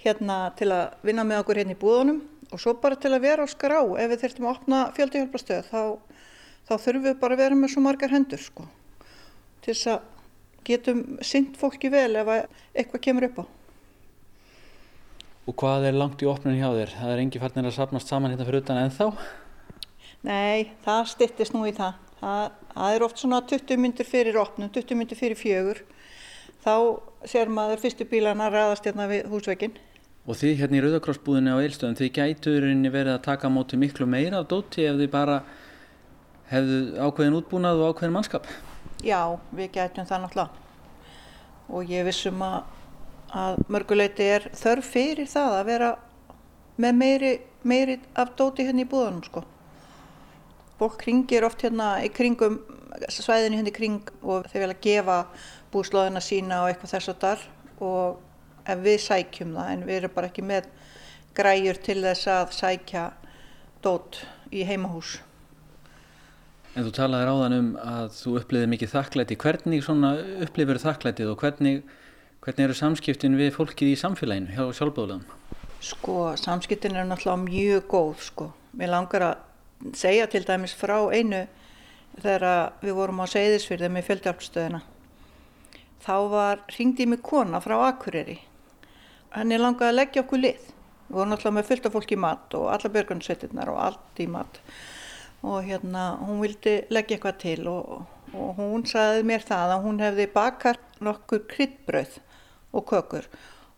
[0.03, 3.45] hérna til að vinna með okkur hérna í búðunum og svo bara til að vera
[3.45, 5.81] á skrá ef við þurfum að opna fjöldihjálparstöð þá,
[6.65, 8.65] þá þurfum við bara að vera með svo margar hendur sko
[9.63, 10.07] til þess að
[10.69, 13.45] getum synd fólki vel ef eitthvað kemur upp á.
[15.49, 16.91] Og hvað er langt í opnun hjá þér?
[16.93, 19.05] Það er engi farnir að sapnast saman hérna fyrir utan en þá?
[20.27, 21.97] Nei, það stittist nú í það.
[22.19, 22.51] Það,
[22.89, 25.83] er oft svona 20 myndur fyrir opnum, 20 myndur fyrir fjögur.
[26.59, 26.73] Þá
[27.31, 29.77] ser maður fyrstu bílana ræðast hérna við húsveikin.
[30.27, 34.41] Og þið hérna í Rauðakrossbúðinu á Eilstöðum, þið gætuðurinni verið að taka móti miklu meira
[34.43, 35.37] af dóti ef þið bara
[36.51, 38.49] hefðu ákveðin útbúnað og ákveðin mannskap?
[39.05, 40.65] Já, við gætum það náttúrulega.
[41.69, 42.59] Og ég vissum að,
[43.31, 45.89] að mörguleiti er þörf fyrir það að vera
[46.79, 47.31] með meiri,
[47.63, 49.45] meiri af dóti hérna í búðanum sko.
[50.79, 52.61] Fólk kringir oft hérna í kringum,
[53.11, 55.17] svæðinni hérna í kring og þeir vilja gefa
[55.73, 57.47] búslóðina sína og eitthvað þess að þar
[57.89, 60.69] og ef við sækjum það en við erum bara ekki með
[61.37, 63.03] græjur til þess að sækja
[63.83, 64.21] dót
[64.55, 65.17] í heimahús.
[66.77, 69.37] En þú talaði ráðan um að þú upplifið mikið þakklæti.
[69.41, 69.87] Hvernig
[70.45, 71.83] upplifir þakklætið og hvernig,
[72.45, 75.25] hvernig eru samskiptin við fólkið í samfélaginu hjá sjálfbóðlegum?
[75.83, 78.49] Sko, samskiptin eru náttúrulega mjög góð sko.
[78.77, 79.45] Mér langar að
[79.95, 81.45] segja til dæmis frá einu
[82.19, 84.81] þegar við vorum á Seyðisfyrði með fjöldhjálpstöðina.
[86.03, 88.39] Þá var ringdið mig kona frá Akureyri.
[89.35, 90.69] Henni langaði að leggja okkur lið.
[91.09, 94.27] Við vorum náttúrulega með fullt af fólk í mat og alla björgunsveitirnar og allt í
[94.29, 94.61] mat
[95.39, 98.01] og hérna hún vildi leggja eitthvað til og,
[98.35, 102.17] og hún saði mér það að hún hefði bakar nokkur kryddbröð
[102.75, 103.29] og kökur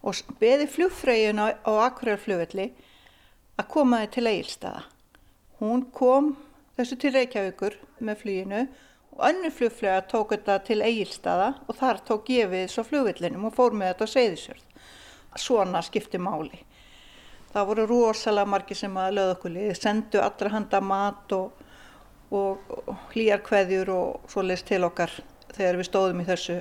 [0.02, 2.72] og beði flugfrögin á, á Akureyarflugvelli
[3.62, 4.82] að koma þið til Egilstaða.
[5.62, 6.32] Hún kom
[6.74, 8.62] þessu til Reykjavíkur með fluginu
[9.12, 13.54] og önnur flugflöga tók þetta til Egilstaða og þar tók ég við svo flugvellinum og
[13.54, 14.64] fór með þetta á Seyðisjörð.
[15.38, 16.64] Svona skipti máli.
[17.52, 21.62] Það voru rosalega margi sem að löða okkur lið, sendu allra handa mat og,
[22.34, 25.14] og, og hlýjarkveðjur og svo leist til okkar
[25.52, 26.58] þegar við stóðum í þessu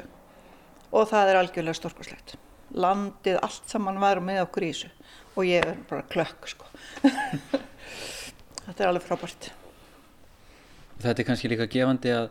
[0.90, 2.36] og það er algjörlega storkoslegt.
[2.76, 4.92] Landið allt saman var með okkur í þessu
[5.38, 6.68] og ég er bara klökk sko.
[8.70, 9.46] Þetta er alveg frábært.
[11.02, 12.28] Þetta er kannski líka gefandi að,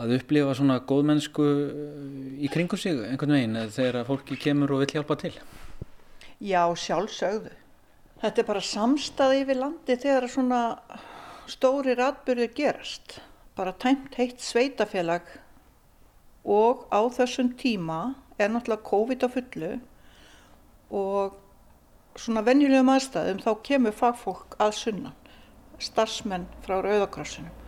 [0.00, 1.48] að upplifa svona góðmennsku
[2.40, 5.34] í kringum sig einhvern veginn þegar fólki kemur og vil hjálpa til.
[6.40, 7.52] Já, sjálfsögðu.
[8.22, 10.62] Þetta er bara samstaði yfir landi þegar svona
[11.52, 13.18] stóri ratbyrðir gerast.
[13.52, 15.28] Bara tæmt heitt sveitafélag
[16.48, 19.72] og á þessum tíma er náttúrulega COVID á fullu
[20.96, 21.36] og
[22.18, 25.21] svona venjulegum aðstæðum þá kemur fagfólk að sunnan,
[25.82, 27.58] starfsmenn frá Rauðakrossinum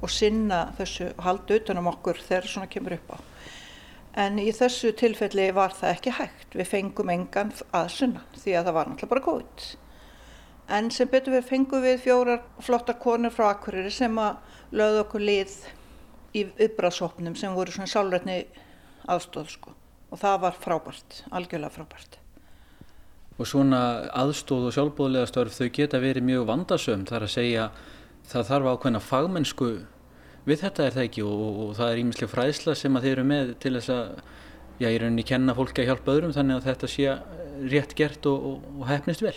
[0.00, 3.18] og sinna þessu haldu utanum okkur þegar svona kemur upp á.
[4.24, 6.54] En í þessu tilfelli var það ekki hægt.
[6.56, 9.66] Við fengum engan að sunnan því að það var náttúrulega bara COVID.
[10.70, 14.40] En sem betur við fengum við fjórar flottar konur frá Akureyri sem að
[14.74, 15.56] lögðu okkur lið
[16.34, 18.40] í uppræðsopnum sem voru svona sálrætni
[19.10, 19.76] aðstóð sko.
[20.10, 22.19] Og það var frábært, algjörlega frábært.
[23.40, 23.80] Og svona
[24.20, 27.70] aðstóð og sjálfbóðlega störf þau geta verið mjög vandasöm þar að segja
[28.28, 29.70] það þarf ákveðna fagmennsku
[30.46, 33.26] við þetta er það ekki og, og það er ímislega fræðsla sem að þeir eru
[33.30, 34.06] með til þess að
[34.80, 37.16] já, ég rauninni kenna fólki að hjálpa öðrum þannig að þetta sé
[37.70, 39.34] rétt gert og, og, og hefnist vel.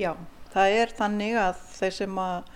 [0.00, 0.12] Já,
[0.54, 2.52] það er þannig að þeir sem að,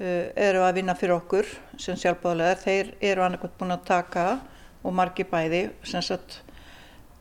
[0.00, 4.26] uh, eru að vinna fyrir okkur sem sjálfbáðlega, þeir eru annarkot búin að taka
[4.86, 6.42] og margi bæði sem sagt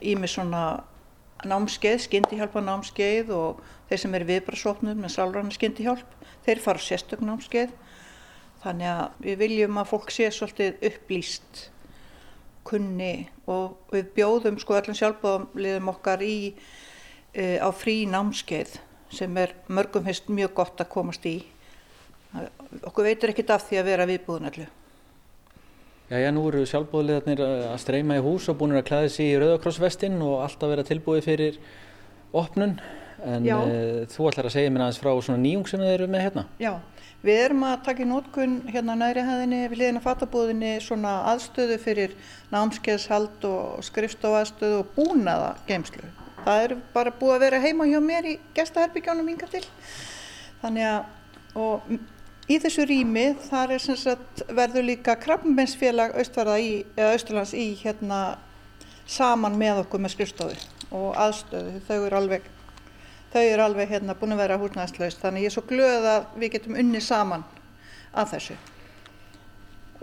[0.04, 0.66] ími svona
[1.50, 6.16] námskeið, skyndihjálpa námskeið og þeir sem eru viðbrasofnum með sálrannu skyndihjálp,
[6.46, 7.74] þeir fara sérstök námskeið
[8.66, 11.66] þannig að við viljum að fólk sé svolítið upplýst
[12.66, 18.80] kunni og við bjóðum sko allir sjálfbáðum okkar í uh, á frí námskeið
[19.14, 21.38] sem er mörgum hefst mjög gott að komast í.
[22.82, 24.72] Okkur veitur ekkit af því að vera viðbúðun allir.
[26.06, 29.40] Já, já, nú eru sjálfbóðliðarnir að streyma í hús og búin að klæða sér í
[29.42, 31.56] Rauðakrossvestin og alltaf vera tilbúið fyrir
[32.36, 32.76] opnun.
[33.26, 33.56] En e,
[34.12, 36.44] þú ætlar að segja mér aðeins frá svona nýjung sem þið eru með hérna.
[36.62, 36.74] Já,
[37.26, 41.80] við erum að taka í nótkun hérna næri hæðinni við liðin að fatabúðinni svona aðstöðu
[41.82, 42.14] fyrir
[42.54, 46.14] námskeiðshald og skrifstofaðstöðu og búnaða geimslu
[46.46, 49.64] það er bara búið að vera heima hjá mér í gestaherbyggjónum yngar til
[50.62, 51.14] þannig að
[51.56, 51.88] og
[52.50, 58.38] í þessu rými þar er sagt verður líka krabbmensfélag Östurlands í hérna
[59.06, 61.82] saman með okkur með skrifstofu og aðstöðu.
[61.88, 62.46] Þau eru alveg
[63.34, 66.56] þau eru alveg hérna búin að vera húsnæðslaust þannig ég er svo glöð að við
[66.56, 67.44] getum unni saman
[68.16, 68.56] að þessu.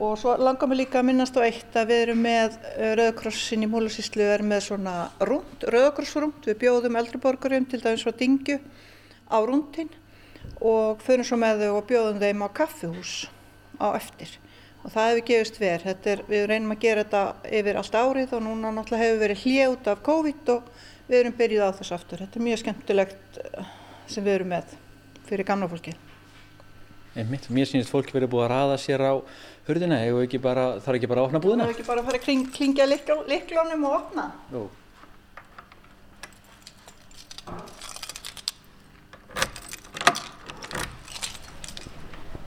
[0.03, 3.65] Og svo langar mér líka að minnast á eitt að við erum með eh, Rauðakrossin
[3.65, 4.95] í Múlasíslu við erum með svona
[5.29, 8.59] rúnd, Rauðakrossrúnd við bjóðum eldriborgarum til dæmis frá Dingju
[9.29, 9.93] á rúndin
[10.61, 13.15] og fyrir svo með þau og bjóðum þeim á kaffihús
[13.83, 14.39] á eftir
[14.83, 18.73] og það hefur gefist verð við reynum að gera þetta yfir allt árið og núna
[18.75, 20.71] náttúrulega hefur verið hljótt af COVID og
[21.09, 23.69] við erum byrjuð á þess aftur þetta er mjög skemmtilegt eh,
[24.11, 24.75] sem við erum með
[25.29, 25.95] fyrir gamla fólki
[27.13, 29.13] Einmitt, mér sýnist fólk verið búið að raða sér á
[29.67, 31.67] hurðina, hefur ekki bara, þarf ekki bara að opna búðina?
[31.69, 34.25] Er ekki bara að fara að kling, klingja liklónum og opna?
[34.49, 34.63] Jú.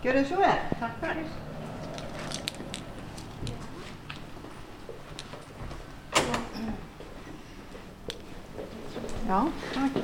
[0.05, 1.29] Gjör þið svo vel, takk fyrir.
[9.25, 9.39] Já,
[9.73, 9.97] það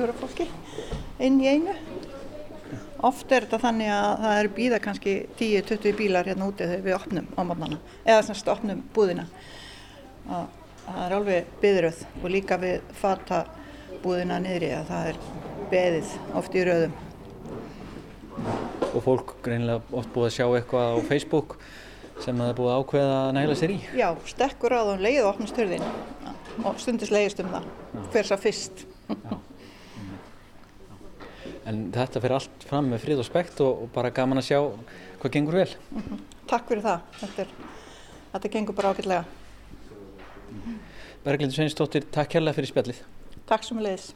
[0.00, 0.48] er af fólki.
[1.22, 1.76] inn í einu.
[3.06, 6.98] Oft er þetta þannig að það eru býða kannski 10-20 bílar hérna úti þegar við
[6.98, 9.30] opnum á mótnana, eða semst opnum búðina.
[10.34, 10.50] Og
[10.88, 13.44] það er alveg byðröð og líka við fata
[14.02, 15.26] búðina niðri að það er
[15.70, 17.02] beðið oft í röðum.
[18.94, 21.56] Og fólk greinilega oft búið að sjá eitthvað á Facebook
[22.22, 23.78] sem það er búið að ákveða að næla sér í?
[23.98, 25.86] Já, stekkur á það um leið og opnast hörðin
[26.64, 27.66] og stundis leiðist um það,
[28.14, 28.84] hver sá fyrst.
[31.64, 34.58] En þetta fyrir allt fram með frið og spekt og, og bara gaman að sjá
[35.22, 35.70] hvað gengur vel.
[35.90, 36.20] Mm -hmm.
[36.50, 37.00] Takk fyrir það.
[37.20, 37.48] Þetta, er,
[38.34, 39.24] þetta gengur bara ágætlega.
[41.24, 42.98] Berglindur Sveinsdóttir, takk kærlega fyrir spjallið.
[43.48, 44.14] Takk sem að leiðis.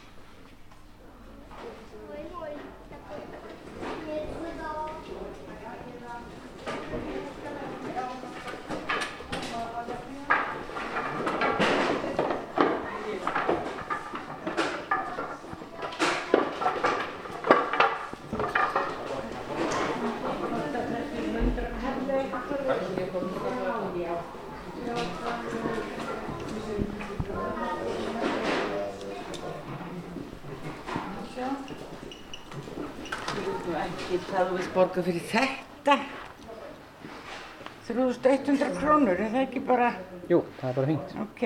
[34.39, 35.99] Það þú vilt borga fyrir þetta?
[37.89, 39.93] 3100 krónur, er það ekki bara
[40.29, 41.43] Jú, það er bara fengt Ok.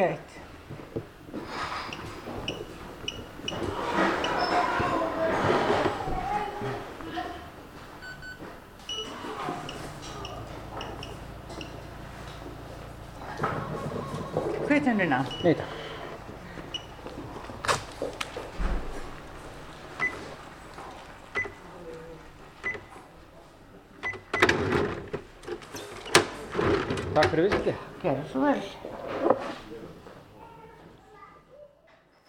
[14.66, 15.22] Kveitununa?
[15.44, 15.81] Nei, takk
[27.32, 27.76] Takk fyrir visslið.
[28.02, 28.60] Gerðu svo vel.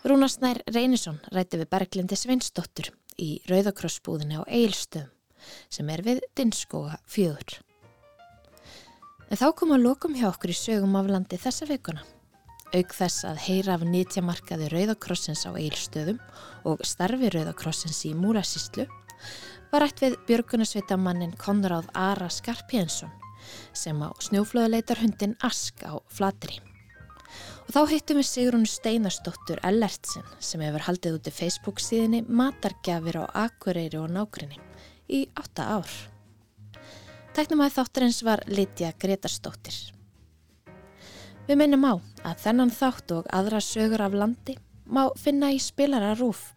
[0.07, 2.87] Rúnarsnær Reynisson rætti við Berglindi Sveinsdóttur
[3.19, 5.11] í Rauðakrossbúðinni á Eilstöðum
[5.67, 7.57] sem er við Dinskóga fjögur.
[9.27, 12.05] En þá kom að lokum hjá okkur í sögum af landi þessa vikuna.
[12.71, 16.23] Aug þess að heyra af nýtjamarkaði Rauðakrossins á Eilstöðum
[16.63, 18.87] og starfi Rauðakrossins í Múrasíslu
[19.73, 23.11] var rætt við björgunasveitamannin Konráð Ara Skarpjensson
[23.73, 26.59] sem á snjóflöðuleitar hundin Ask á Flatri.
[27.63, 33.21] Og þá heitum við Sigrun Steinarsdóttur Ellertsen sem hefur haldið út í Facebook síðinni Matargjafir
[33.23, 34.59] á Akureyri og Nákrinni
[35.07, 35.93] í 8 ár.
[37.33, 39.77] Tæknum að þátturins var Lítja Gretarsdóttir.
[41.47, 46.13] Við minnum á að þennan þátt og aðra sögur af landi má finna í spilara
[46.19, 46.51] rúf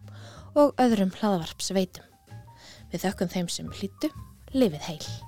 [0.57, 2.05] og öðrum hlaðvarpsveitum.
[2.91, 4.11] Við þökkum þeim sem hlýttu,
[4.55, 5.26] lifið heil.